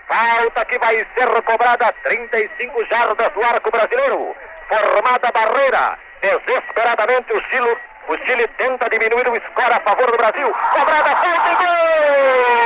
Falta 0.08 0.66
que 0.66 0.78
vai 0.78 1.04
ser 1.16 1.42
cobrada 1.42 1.92
35 2.04 2.86
jardas 2.86 3.34
do 3.34 3.44
arco 3.44 3.72
brasileiro. 3.72 4.36
Formada 4.68 5.32
barreira. 5.32 5.98
Desesperadamente 6.22 7.34
o 7.34 7.42
Chile, 7.50 7.78
o 8.10 8.18
Chile 8.28 8.48
tenta 8.60 8.88
diminuir 8.92 9.28
o 9.28 9.42
score 9.50 9.74
a 9.74 9.80
favor 9.80 10.12
do 10.12 10.18
Brasil. 10.18 10.54
Cobrada 10.54 11.16
falta 11.16 11.52
e 11.52 11.56
gol! 11.56 12.61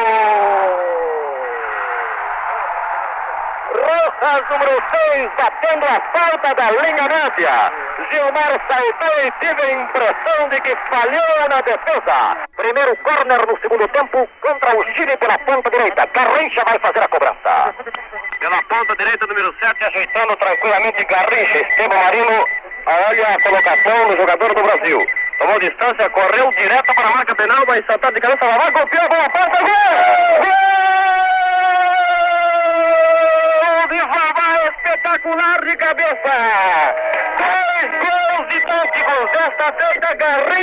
Rojas, 3.75 4.50
número 4.50 4.84
6, 5.13 5.32
batendo 5.38 5.86
a 5.86 6.00
falta 6.12 6.55
da 6.55 6.72
linha 6.72 7.08
média. 7.08 7.72
Gilmar 8.12 8.60
saltou 8.67 9.22
e 9.24 9.32
tive 9.39 9.62
a 9.62 9.72
impressão 9.74 10.50
de 10.50 10.62
que 10.62 10.75
falhou 10.89 11.50
na 11.50 11.62
defesa. 11.62 12.38
Primeiro 12.55 12.96
corner 12.98 13.48
no 13.48 13.60
segundo 13.60 13.88
tempo 13.89 14.29
contra 14.41 14.77
o 14.77 14.84
Chile 14.94 15.17
pela 15.17 15.38
ponta 15.39 15.70
direita. 15.70 16.05
Garrincha 16.13 16.63
vai 16.65 16.79
fazer 16.79 17.00
a 17.03 17.08
cobrança. 17.08 17.75
Pela 18.39 18.62
ponta 18.63 18.96
direita, 18.96 19.27
número 19.27 19.53
7, 19.60 19.86
ajeitando 19.86 20.36
tranquilamente 20.38 21.05
Garrincha. 21.05 21.58
Esteban 21.58 21.96
Marino 21.96 22.46
olha 22.86 23.27
a 23.27 23.41
colocação 23.41 24.08
do 24.10 24.17
jogador 24.17 24.53
do 24.53 24.63
Brasil. 24.63 25.05
Tomou 25.38 25.60
distância, 25.60 26.10
correu 26.12 26.50
direto 26.51 26.96
para 26.96 27.08
a 27.08 27.12
marca 27.12 27.36
penal, 27.36 27.65
vai 27.65 27.84
saltar 27.84 28.12
de 28.13 28.22
cabeça, 28.22 28.46
vai 28.46 28.72
golpeou 28.72 29.03
a 29.03 29.10
bola, 29.10 29.29
ponta, 29.29 29.55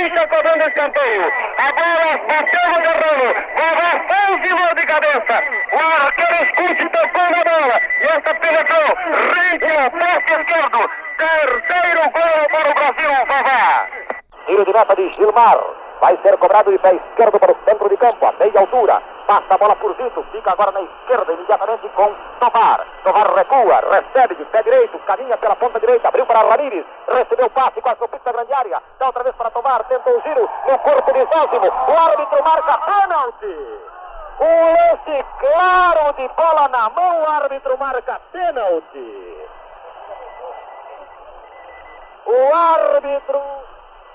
Garrincha 0.03 0.27
cobrando 0.27 0.67
escanteio. 0.67 1.31
A 1.57 1.71
bola 1.71 2.17
bateu 2.27 2.69
no 2.71 2.81
terreno, 2.81 3.33
fez 4.07 4.41
de 4.41 4.75
de 4.75 4.85
cabeça. 4.85 5.43
O 5.71 6.03
arqueiro 6.03 6.43
Escute 6.43 6.89
tocou 6.89 7.31
na 7.31 7.43
bola 7.43 7.79
e 8.01 8.05
esta 8.07 8.35
penetrou 8.35 8.97
rente 9.33 9.77
ao 9.77 9.91
poste 9.91 10.33
esquerdo. 10.33 10.89
Terceiro 11.17 12.09
gol 12.11 12.49
para 12.51 12.69
o 12.69 12.73
Brasil, 12.73 13.25
Vavá. 13.27 13.87
Tiro 14.45 14.65
de 14.65 14.73
meta 14.73 14.95
de 14.95 15.09
Gilmar. 15.13 15.82
Vai 16.03 16.17
ser 16.17 16.37
cobrado 16.37 16.69
de 16.69 16.77
pé 16.79 16.95
esquerdo 16.95 17.39
para 17.39 17.53
o 17.53 17.57
centro 17.63 17.87
de 17.87 17.95
campo, 17.95 18.25
a 18.25 18.33
meia 18.33 18.59
altura. 18.59 19.01
Passa 19.25 19.53
a 19.53 19.57
bola 19.57 19.73
por 19.77 19.95
Zito, 19.95 20.21
fica 20.33 20.51
agora 20.51 20.69
na 20.73 20.81
esquerda, 20.81 21.31
imediatamente 21.31 21.87
com 21.95 22.13
Tovar. 22.41 22.85
Tovar 23.05 23.33
recua, 23.33 23.79
recebe 23.89 24.35
de 24.35 24.43
pé 24.43 24.63
direito, 24.63 24.99
caminha 25.07 25.37
pela 25.37 25.55
ponta 25.55 25.79
direita, 25.79 26.09
abriu 26.09 26.25
para 26.25 26.41
Ramírez, 26.41 26.85
recebeu 27.07 27.45
o 27.45 27.49
passe, 27.51 27.79
quase 27.79 28.03
o 28.03 28.07
pico 28.09 28.25
da 28.25 28.33
grande 28.33 28.51
área. 28.51 28.83
Dá 28.99 29.05
outra 29.05 29.23
vez 29.23 29.33
para 29.37 29.49
Tovar, 29.51 29.81
tentou 29.85 30.17
o 30.17 30.21
giro 30.23 30.49
no 30.67 30.79
corpo 30.79 31.13
de 31.13 31.23
Zózimo. 31.23 31.71
O 31.87 31.97
árbitro 31.97 32.43
marca 32.43 32.77
pênalti. 32.79 33.57
Um 34.41 34.73
lance 34.73 35.25
claro 35.39 36.13
de 36.17 36.27
bola 36.35 36.67
na 36.67 36.89
mão, 36.89 37.21
o 37.21 37.29
árbitro 37.29 37.77
marca 37.77 38.19
pênalti. 38.33 39.47
O 42.25 42.53
árbitro 42.53 43.41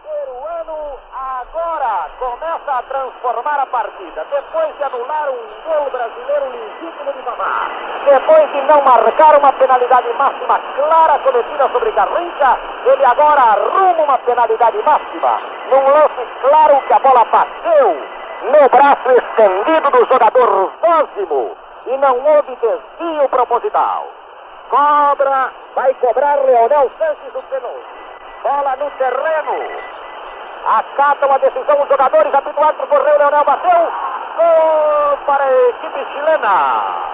peruano 0.09 0.99
agora 1.13 2.09
começa 2.19 2.79
a 2.79 2.83
transformar 2.83 3.61
a 3.61 3.67
partida. 3.67 4.27
Depois 4.31 4.77
de 4.77 4.85
anular 4.85 5.31
um 5.31 5.39
gol 5.67 5.91
brasileiro 5.91 6.51
legítimo 6.51 7.13
de 7.13 7.23
Mamá. 7.23 7.69
Depois 8.05 8.53
de 8.53 8.61
não 8.63 8.83
marcar 8.83 9.39
uma 9.39 9.53
penalidade 9.53 10.09
máxima 10.15 10.61
clara 10.77 11.19
cometida 11.19 11.69
sobre 11.71 11.91
Garrincha, 11.93 12.59
ele 12.87 13.05
agora 13.05 13.41
arruma 13.41 14.03
uma 14.03 14.19
penalidade 14.19 14.79
máxima. 14.79 15.41
Num 15.71 15.89
lance 15.91 16.29
claro 16.41 16.81
que 16.87 16.93
a 16.93 16.99
bola 16.99 17.25
bateu 17.27 18.19
no 18.43 18.69
braço 18.69 19.11
estendido 19.11 19.91
do 19.91 20.07
jogador 20.07 20.73
Zózimo. 20.81 21.57
E 21.87 21.97
não 21.97 22.19
houve 22.19 22.57
desvio 22.57 23.29
proposital. 23.31 24.09
Cobra, 24.69 25.51
vai 25.75 25.95
cobrar 25.95 26.37
Leonel 26.37 26.91
Sanches 26.99 27.35
o 27.35 27.43
pênalti. 27.45 27.99
Bola 28.43 28.77
no 28.77 28.91
terreno. 28.93 29.98
Acatam 30.69 31.33
a 31.33 31.39
decisão 31.39 31.83
os 31.83 31.89
jogadores. 31.89 32.35
Apito 32.35 32.63
árbitro, 32.63 32.87
correu, 32.89 33.19
Leonel 33.19 33.45
bateu. 33.45 33.93
Gol 34.37 35.17
para 35.25 35.45
a 35.45 35.69
equipe 35.71 36.13
chilena. 36.13 37.09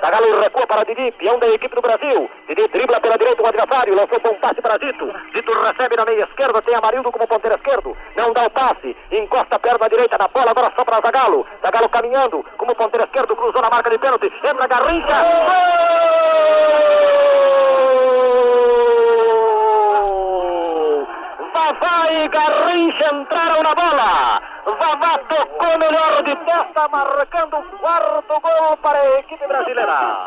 Zagallo 0.00 0.40
recua 0.40 0.66
para 0.66 0.84
Didi, 0.84 1.10
peão 1.12 1.38
da 1.40 1.48
equipe 1.48 1.74
do 1.74 1.82
Brasil. 1.82 2.30
Didi 2.46 2.68
dribla 2.68 3.00
pela 3.00 3.18
direita 3.18 3.42
o 3.42 3.46
adversário, 3.46 3.96
lançou 3.96 4.20
um 4.30 4.34
passe 4.34 4.62
para 4.62 4.78
Dito. 4.78 5.12
Dito 5.32 5.52
recebe 5.62 5.96
na 5.96 6.04
meia 6.04 6.24
esquerda, 6.24 6.62
tem 6.62 6.74
Amarildo 6.74 7.10
como 7.10 7.26
ponteiro 7.26 7.56
esquerdo. 7.56 7.96
Não 8.14 8.32
dá 8.32 8.46
o 8.46 8.50
passe, 8.50 8.96
encosta 9.10 9.56
a 9.56 9.58
perna 9.58 9.88
direita 9.88 10.16
na 10.16 10.28
bola, 10.28 10.52
agora 10.52 10.72
só 10.76 10.84
para 10.84 11.00
Zagallo. 11.00 11.44
Zagallo 11.62 11.88
caminhando 11.88 12.44
como 12.58 12.76
ponteiro 12.76 13.06
esquerdo, 13.06 13.34
cruzou 13.34 13.60
na 13.60 13.70
marca 13.70 13.90
de 13.90 13.98
pênalti. 13.98 14.32
Entra 14.44 14.68
Garrincha. 14.68 15.14
Gol! 15.46 16.93
Vavá 21.80 22.12
e 22.12 22.28
Garrincha 22.28 23.14
entraram 23.14 23.62
na 23.62 23.74
bola. 23.74 24.40
Vavá 24.64 25.18
tocou 25.28 25.78
melhor 25.78 26.22
de 26.22 26.36
testa, 26.36 26.88
marcando 26.88 27.56
o 27.56 27.62
quarto 27.78 28.40
gol 28.40 28.76
para 28.82 28.98
a 28.98 29.18
equipe 29.18 29.46
brasileira. 29.46 30.18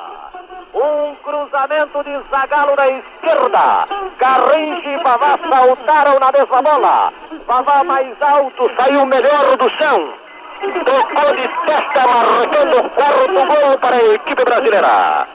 Um 0.74 1.16
cruzamento 1.24 2.04
de 2.04 2.20
Zagallo 2.30 2.76
na 2.76 2.88
esquerda. 2.90 3.88
Garrincha 4.18 4.90
e 4.90 4.98
Vavá 4.98 5.40
saltaram 5.50 6.20
na 6.20 6.32
mesma 6.32 6.62
bola. 6.62 7.14
Vavá 7.46 7.84
mais 7.84 8.22
alto, 8.22 8.72
saiu 8.76 9.06
melhor 9.06 9.58
do 9.58 9.70
chão. 9.70 10.14
Tocou 10.86 11.36
de 11.36 11.48
testa, 11.66 12.08
marcando 12.08 12.80
o 12.80 12.90
quarto 12.90 13.46
gol 13.46 13.78
para 13.80 13.96
a 13.96 14.14
equipe 14.14 14.44
brasileira. 14.44 15.28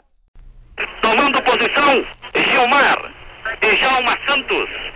Tomando 1.00 1.42
posição, 1.42 2.04
Gilmar, 2.34 2.98
Djalma 3.60 4.18
Santos, 4.26 4.92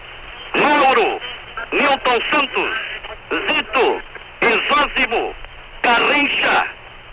Mauro, 0.60 1.20
Newton 1.72 2.20
Santos, 2.30 2.78
Zito, 3.46 4.02
Isósimo, 4.40 5.34
Garrincha, 5.82 6.66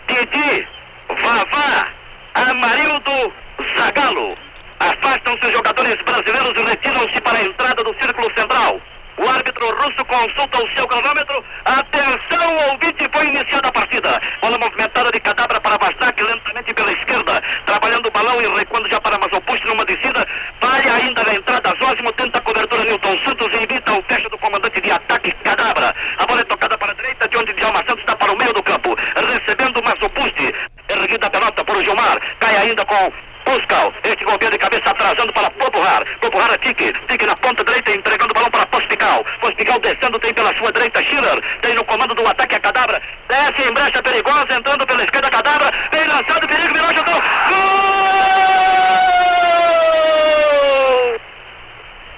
Didi, 0.08 0.66
Vavá, 1.08 1.88
Amarildo, 2.34 3.32
Zagalo. 3.76 4.36
Afastam-se 4.80 5.46
os 5.46 5.52
jogadores 5.52 6.00
brasileiros 6.02 6.56
e 6.56 6.62
retiram-se 6.62 7.20
para 7.20 7.38
a 7.38 7.44
entrada 7.44 7.84
do 7.84 7.94
círculo 7.94 8.30
central. 8.34 8.80
O 9.16 9.28
árbitro 9.28 9.70
russo 9.76 10.04
consulta 10.06 10.62
o 10.62 10.68
seu 10.70 10.86
cronômetro. 10.88 11.44
Atenção, 11.64 12.56
ouvinte, 12.70 13.08
foi 13.12 13.28
iniciada 13.28 13.68
a 13.68 13.72
partida. 13.72 14.20
Bola 14.40 14.58
movimentada 14.58 15.12
de 15.12 15.20
cadabra 15.20 15.60
para 15.60 15.78
Bastak, 15.78 16.20
lentamente 16.20 16.74
pela 16.74 16.92
esquerda. 16.92 17.40
Trabalhando 17.64 18.06
o 18.06 18.10
balão 18.10 18.42
e 18.42 18.58
recuando 18.58 18.88
já 18.88 19.00
para 19.00 19.16
Mazopusto 19.18 19.68
numa 19.68 19.84
descida. 19.84 20.26
Falha 20.60 20.94
ainda 20.94 21.22
na 21.22 21.34
entrada. 21.34 21.74
Zósimo 21.76 22.12
tenta 22.14 22.38
a 22.38 22.40
cobertura. 22.40 22.84
Newton 22.84 23.16
Santos 23.18 23.54
evita 23.54 23.92
o 23.92 24.02
fecho 24.02 24.28
do 24.28 24.38
comandante 24.38 24.80
de 24.80 24.90
ataque, 24.90 25.30
Cadabra. 25.44 25.94
A 26.18 26.26
bola 26.26 26.40
é 26.40 26.44
tocada 26.44 26.76
para 26.76 26.90
a 26.90 26.94
direita, 26.94 27.28
de 27.28 27.36
onde 27.36 27.52
Djalma 27.52 27.84
Santos 27.86 28.00
está 28.00 28.16
para 28.16 28.32
o 28.32 28.36
meio 28.36 28.52
do 28.52 28.62
campo. 28.64 28.96
Recebendo 29.14 29.80
Mazopusti. 29.80 30.52
Erguida 30.88 31.28
a 31.28 31.30
pelota 31.30 31.64
por 31.64 31.80
Gilmar. 31.82 32.20
Cai 32.40 32.56
ainda 32.56 32.83
com 32.94 33.12
Puscal, 33.44 33.92
este 34.04 34.24
golpeio 34.24 34.50
de 34.52 34.58
cabeça 34.58 34.90
atrasando 34.90 35.32
para 35.32 35.50
Popular. 35.50 36.02
Popular 36.20 36.50
a 36.50 36.58
Tique. 36.58 36.94
Tique 37.08 37.26
na 37.26 37.36
ponta 37.36 37.62
direita 37.62 37.90
entregando 37.90 38.30
o 38.30 38.34
balão 38.34 38.50
para 38.50 38.64
Pospical. 38.66 39.22
Pospical 39.40 39.78
descendo, 39.80 40.18
tem 40.18 40.32
pela 40.32 40.54
sua 40.54 40.72
direita 40.72 41.02
Schiller. 41.02 41.42
Tem 41.60 41.74
no 41.74 41.84
comando 41.84 42.14
do 42.14 42.26
ataque 42.26 42.54
a 42.54 42.60
Cadabra. 42.60 43.02
Desce 43.28 43.68
em 43.68 43.72
brecha 43.72 44.02
perigosa, 44.02 44.54
entrando 44.54 44.86
pela 44.86 45.04
esquerda 45.04 45.28
Cadabra. 45.28 45.70
Vem 45.92 46.06
lançado, 46.06 46.48
perigo, 46.48 46.72
virou, 46.72 46.94
chutou. 46.94 47.14
Gol! 47.14 47.64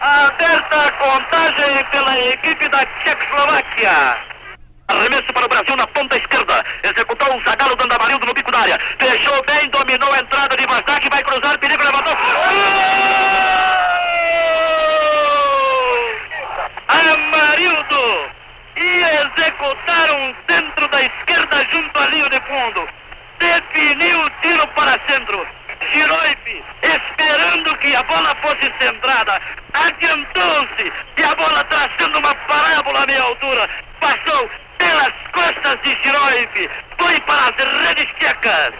Aberta 0.00 0.86
a 0.86 0.92
contagem 0.92 1.84
pela 1.90 2.20
equipe 2.20 2.68
da 2.68 2.86
Tchecoslováquia. 2.86 4.16
Arremesso 4.88 5.32
para 5.32 5.46
o 5.46 5.48
Brasil 5.48 5.76
na 5.76 5.86
ponta 5.88 6.16
esquerda. 6.16 6.64
Dando 7.74 7.92
Amarildo 7.92 8.26
no 8.26 8.34
bico 8.34 8.52
da 8.52 8.60
área. 8.60 8.78
Fechou 8.98 9.42
bem, 9.44 9.68
dominou 9.70 10.12
a 10.12 10.20
entrada 10.20 10.56
de 10.56 10.66
Vasdak. 10.66 11.08
Vai 11.08 11.24
cruzar, 11.24 11.58
perigo, 11.58 11.82
levantou. 11.82 12.16
Amarildo 16.88 18.30
ia 18.76 19.22
executar 19.22 20.10
um 20.12 20.34
centro 20.48 20.88
da 20.88 21.02
esquerda 21.02 21.66
junto 21.72 21.98
à 21.98 22.06
linha 22.06 22.28
de 22.30 22.40
fundo. 22.42 22.88
Definiu 23.38 24.20
o 24.20 24.30
tiro 24.42 24.66
para 24.68 24.98
centro. 25.08 25.46
Giroipe, 25.92 26.64
esperando 26.82 27.76
que 27.78 27.94
a 27.94 28.02
bola 28.04 28.34
fosse 28.42 28.72
centrada, 28.78 29.40
adiantou-se 29.72 30.92
e 31.16 31.22
a 31.22 31.34
bola 31.34 31.62
traçando 31.64 32.18
uma 32.18 32.34
parábola 32.34 33.02
à 33.02 33.06
meia 33.06 33.22
altura. 33.22 33.68
Passou, 34.00 34.50
pelas 34.96 35.12
costas 35.32 35.78
de 35.82 35.94
Giroiv, 36.02 36.70
foi 36.98 37.20
para 37.20 37.48
as 37.48 37.86
redes 37.86 38.06
tchecas. 38.18 38.72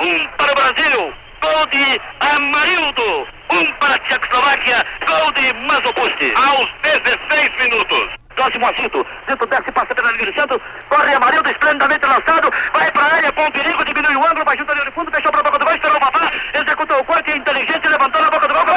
Um 0.00 0.26
para 0.36 0.52
o 0.52 0.54
Brasil, 0.54 1.14
gol 1.40 1.66
de 1.66 2.00
Amarildo. 2.20 3.28
Um 3.50 3.72
para 3.72 3.94
a 3.94 3.98
Tchecoslováquia, 3.98 4.84
gol 5.06 5.32
de 5.32 5.52
Mazopusti. 5.66 6.32
Aos 6.36 6.72
16 6.82 7.56
minutos. 7.58 8.08
Próximo 8.36 8.66
agito, 8.66 9.06
Zito 9.30 9.46
desce, 9.46 9.70
passa 9.70 9.94
pela 9.94 10.10
linha 10.10 10.26
de 10.26 10.34
centro, 10.34 10.60
corre 10.88 11.14
Amarildo, 11.14 11.48
esplendidamente 11.48 12.04
lançado, 12.04 12.50
vai 12.72 12.90
para 12.90 13.02
a 13.02 13.14
área 13.14 13.32
com 13.32 13.48
perigo, 13.52 13.84
diminui 13.84 14.16
o 14.16 14.26
ângulo, 14.26 14.44
vai 14.44 14.56
junto 14.56 14.72
ali 14.72 14.84
no 14.84 14.90
fundo, 14.90 15.10
deixou 15.12 15.30
para 15.30 15.40
a 15.40 15.44
boca 15.44 15.58
do 15.60 15.64
gol, 15.64 15.74
esperou 15.74 15.96
o 15.96 16.00
Babá, 16.00 16.32
executou 16.52 16.98
o 16.98 17.04
corte, 17.04 17.30
inteligente, 17.30 17.88
levantou 17.88 18.20
na 18.20 18.30
boca 18.30 18.48
do 18.48 18.54
gol, 18.54 18.64
gol! 18.64 18.74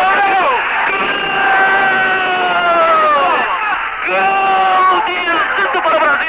Gol 4.05 5.01
de 5.07 5.61
Zito 5.61 5.81
para 5.81 5.95
o 5.95 5.99
Brasil! 5.99 6.27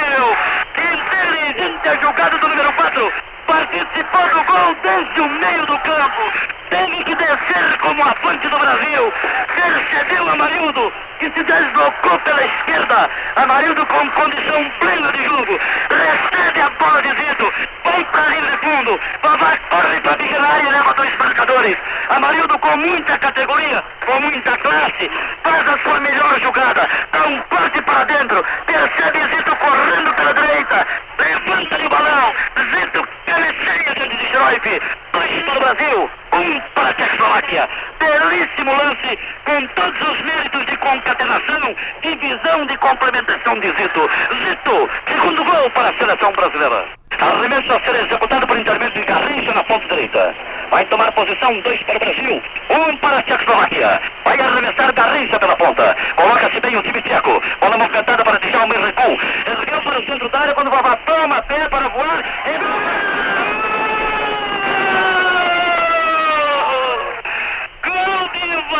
Inteligente 0.78 1.88
a 1.88 1.96
jogada 1.96 2.38
do 2.38 2.48
número 2.48 2.72
4, 2.72 3.12
participou 3.46 4.28
do 4.28 4.44
gol 4.44 4.74
desde 4.82 5.20
o 5.20 5.28
meio 5.28 5.66
campo, 5.78 6.32
teve 6.70 7.04
que 7.04 7.14
descer 7.14 7.78
como 7.80 8.02
avante 8.02 8.48
do 8.48 8.58
Brasil, 8.58 9.12
percebeu 9.54 10.28
Amarildo, 10.28 10.92
que 11.18 11.30
se 11.30 11.42
deslocou 11.42 12.18
pela 12.20 12.44
esquerda, 12.44 13.10
Amarildo 13.36 13.84
com 13.86 14.10
condição 14.10 14.70
plena 14.80 15.12
de 15.12 15.24
jogo, 15.24 15.58
recebe 15.90 16.60
a 16.60 16.70
bola 16.70 17.02
de 17.02 17.08
Zito, 17.08 17.52
vai 17.84 18.04
para 18.04 18.28
linha 18.28 18.50
de 18.50 18.58
fundo, 18.58 19.00
Vavá 19.22 19.56
corre 19.70 20.00
para 20.00 20.12
a 20.12 20.16
vigilar 20.16 20.64
e 20.64 20.68
leva 20.70 20.94
dois 20.94 21.16
marcadores, 21.16 21.76
Amarildo 22.10 22.58
com 22.58 22.76
muita 22.76 23.18
categoria, 23.18 23.84
com 24.06 24.20
muita 24.20 24.56
classe, 24.58 25.10
faz 25.42 25.68
a 25.68 25.78
sua 25.78 26.00
melhor 26.00 26.40
jogada, 26.40 26.88
dá 27.12 27.26
um 27.26 27.40
corte 27.42 27.82
para 27.82 28.04
dentro, 28.04 28.44
percebe 28.66 29.36
Zito 29.36 29.56
correndo 29.56 30.14
pela 30.14 30.34
direita, 30.34 30.86
levanta 31.18 31.76
o 31.84 31.88
balão, 31.88 32.34
Zito 32.70 33.08
cabeceia 33.26 33.94
diante 33.94 34.16
de 34.16 34.26
Schroep, 34.26 34.80
dois 35.28 35.42
para 35.42 35.56
o 35.56 35.60
Brasil, 35.60 36.10
um 36.32 36.60
para 36.74 36.88
a 36.88 36.92
Tchecoslováquia, 36.94 37.68
belíssimo 37.98 38.72
lance, 38.72 39.18
com 39.44 39.66
todos 39.66 40.00
os 40.08 40.22
méritos 40.22 40.66
de 40.66 40.76
concatenação, 40.78 41.76
divisão 42.00 42.66
de 42.66 42.76
complementação 42.78 43.54
de 43.60 43.68
Zito, 43.68 44.10
Zito, 44.42 44.90
segundo 45.06 45.44
gol 45.44 45.70
para 45.70 45.90
a 45.90 45.94
seleção 45.94 46.32
brasileira. 46.32 46.84
Arremesso 47.20 47.72
a 47.72 47.80
ser 47.80 47.96
executado 47.96 48.46
por 48.46 48.58
intermédio 48.58 49.00
de 49.00 49.06
Garrincha 49.06 49.52
na 49.52 49.64
ponta 49.64 49.88
direita. 49.88 50.34
Vai 50.70 50.84
tomar 50.86 51.10
posição, 51.12 51.60
dois 51.60 51.82
para 51.82 51.96
o 51.96 51.98
Brasil, 51.98 52.42
um 52.70 52.96
para 52.98 53.18
a 53.18 53.22
Tchecoslováquia. 53.22 54.00
Vai 54.24 54.40
arremessar 54.40 54.92
Garrincha 54.94 55.38
pela 55.38 55.56
ponta. 55.56 55.96
Coloca-se 56.16 56.60
bem 56.60 56.76
o 56.76 56.82
time 56.82 57.02
tcheco. 57.02 57.42
Bola 57.60 57.76
movimentada 57.76 58.24
para 58.24 58.38
Djalma 58.38 58.74
e 58.74 58.84
Recon. 58.84 59.18
Ergueu 59.46 59.80
para 59.82 59.98
o 59.98 60.04
centro 60.04 60.28
da 60.28 60.38
área 60.40 60.54
quando 60.54 60.70
Vavá 60.70 60.96
toma 60.96 61.42
pé 61.42 61.68
para 61.68 61.88
voar. 61.88 62.24
E... 62.46 63.37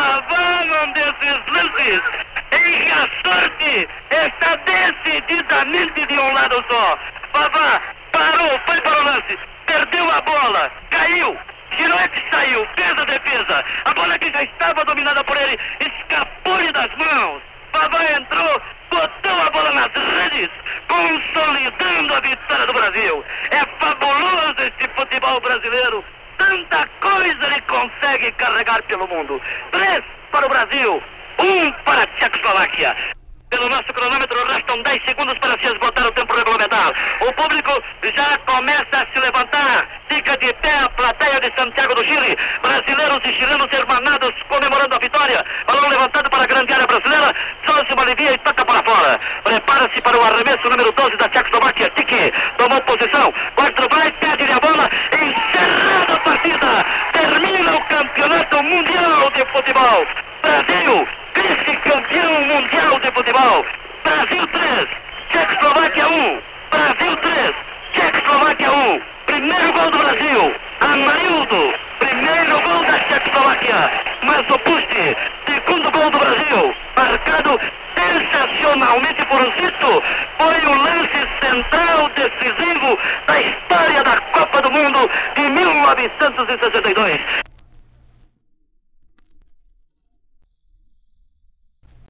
num 0.08 0.92
desses 0.92 1.42
lances. 1.52 2.02
Que 2.50 2.90
a 2.90 3.08
sorte 3.24 3.88
está 4.10 4.56
decididamente 4.56 6.06
de 6.06 6.18
um 6.18 6.32
lado 6.32 6.64
só. 6.68 6.98
Vavá 7.32 7.80
parou, 8.12 8.60
foi 8.66 8.80
para 8.80 9.00
o 9.00 9.04
lance, 9.04 9.38
perdeu 9.66 10.10
a 10.10 10.20
bola, 10.22 10.72
caiu, 10.90 11.38
Giroete 11.70 12.24
saiu, 12.30 12.66
fez 12.76 12.98
a 12.98 13.04
defesa. 13.04 13.64
A 13.84 13.94
bola 13.94 14.18
que 14.18 14.30
já 14.32 14.42
estava 14.42 14.84
dominada 14.84 15.22
por 15.24 15.36
ele 15.36 15.58
escapou-lhe 15.80 16.72
das 16.72 16.90
mãos. 16.96 17.42
Vavá 17.72 18.04
entrou, 18.12 18.62
botou 18.90 19.42
a 19.46 19.50
bola 19.50 19.72
nas 19.72 19.90
redes, 19.92 20.50
consolidando 20.88 22.14
a 22.14 22.20
vitória 22.20 22.66
do 22.66 22.72
Brasil. 22.72 23.24
É 23.50 23.64
fabuloso 23.78 24.56
este 24.58 24.88
futebol 24.94 25.40
brasileiro. 25.40 26.04
Tanta 26.38 26.86
coisa 27.00 27.46
ele 27.46 27.60
consegue 27.62 28.32
carregar 28.32 28.82
pelo 28.84 29.06
mundo. 29.08 29.40
Três 29.70 30.02
para 30.30 30.46
o 30.46 30.48
Brasil, 30.48 31.02
um 31.38 31.72
para 31.84 32.02
a 32.02 32.06
Tchecoslováquia. 32.06 32.96
Pelo 33.50 33.66
nosso 33.70 33.92
cronômetro, 33.94 34.44
restam 34.44 34.82
10 34.82 35.04
segundos 35.04 35.38
para 35.38 35.58
se 35.58 35.66
esgotar 35.66 36.06
o 36.06 36.12
tempo 36.12 36.34
regulamentar. 36.34 36.92
O 37.20 37.32
público 37.32 37.82
já 38.02 38.36
começa 38.44 38.88
a 38.92 39.06
se 39.10 39.18
levantar. 39.18 39.88
Fica 40.10 40.36
de 40.36 40.52
pé 40.54 40.80
a 40.80 40.88
plateia 40.90 41.40
de 41.40 41.50
Santiago 41.56 41.94
do 41.94 42.04
Chile. 42.04 42.36
Brasileiros 42.60 43.20
e 43.24 43.32
chilenos 43.32 43.68
hermanados 43.72 44.34
comemorando 44.48 44.94
a 44.94 44.98
vitória. 44.98 45.42
Balão 45.66 45.88
levantado 45.88 46.28
para 46.28 46.42
a 46.42 46.46
grande 46.46 46.74
área 46.74 46.86
brasileira. 46.86 47.34
Sócio 47.64 47.98
alivia 47.98 48.32
e 48.34 48.38
toca 48.38 48.66
para 48.66 48.82
fora. 48.82 49.20
Prepara-se 49.44 50.02
para 50.02 50.18
o 50.18 50.24
arremesso 50.24 50.68
número 50.68 50.92
12 50.92 51.16
da 51.16 51.28
Tchecoslováquia. 51.30 51.90
Tiki 51.90 52.32
tomou 52.58 52.80
posição. 52.82 53.32
Quatro 53.54 53.88
vai, 53.90 54.12
pede 54.12 54.52
a 54.52 54.60
bola. 54.60 54.90
Encerrada 55.12 56.14
a 56.14 56.20
partida. 56.20 56.84
Termina 57.12 57.76
o 57.76 57.84
campeonato 57.86 58.57
mundial 58.68 59.30
de 59.30 59.44
futebol. 59.46 60.17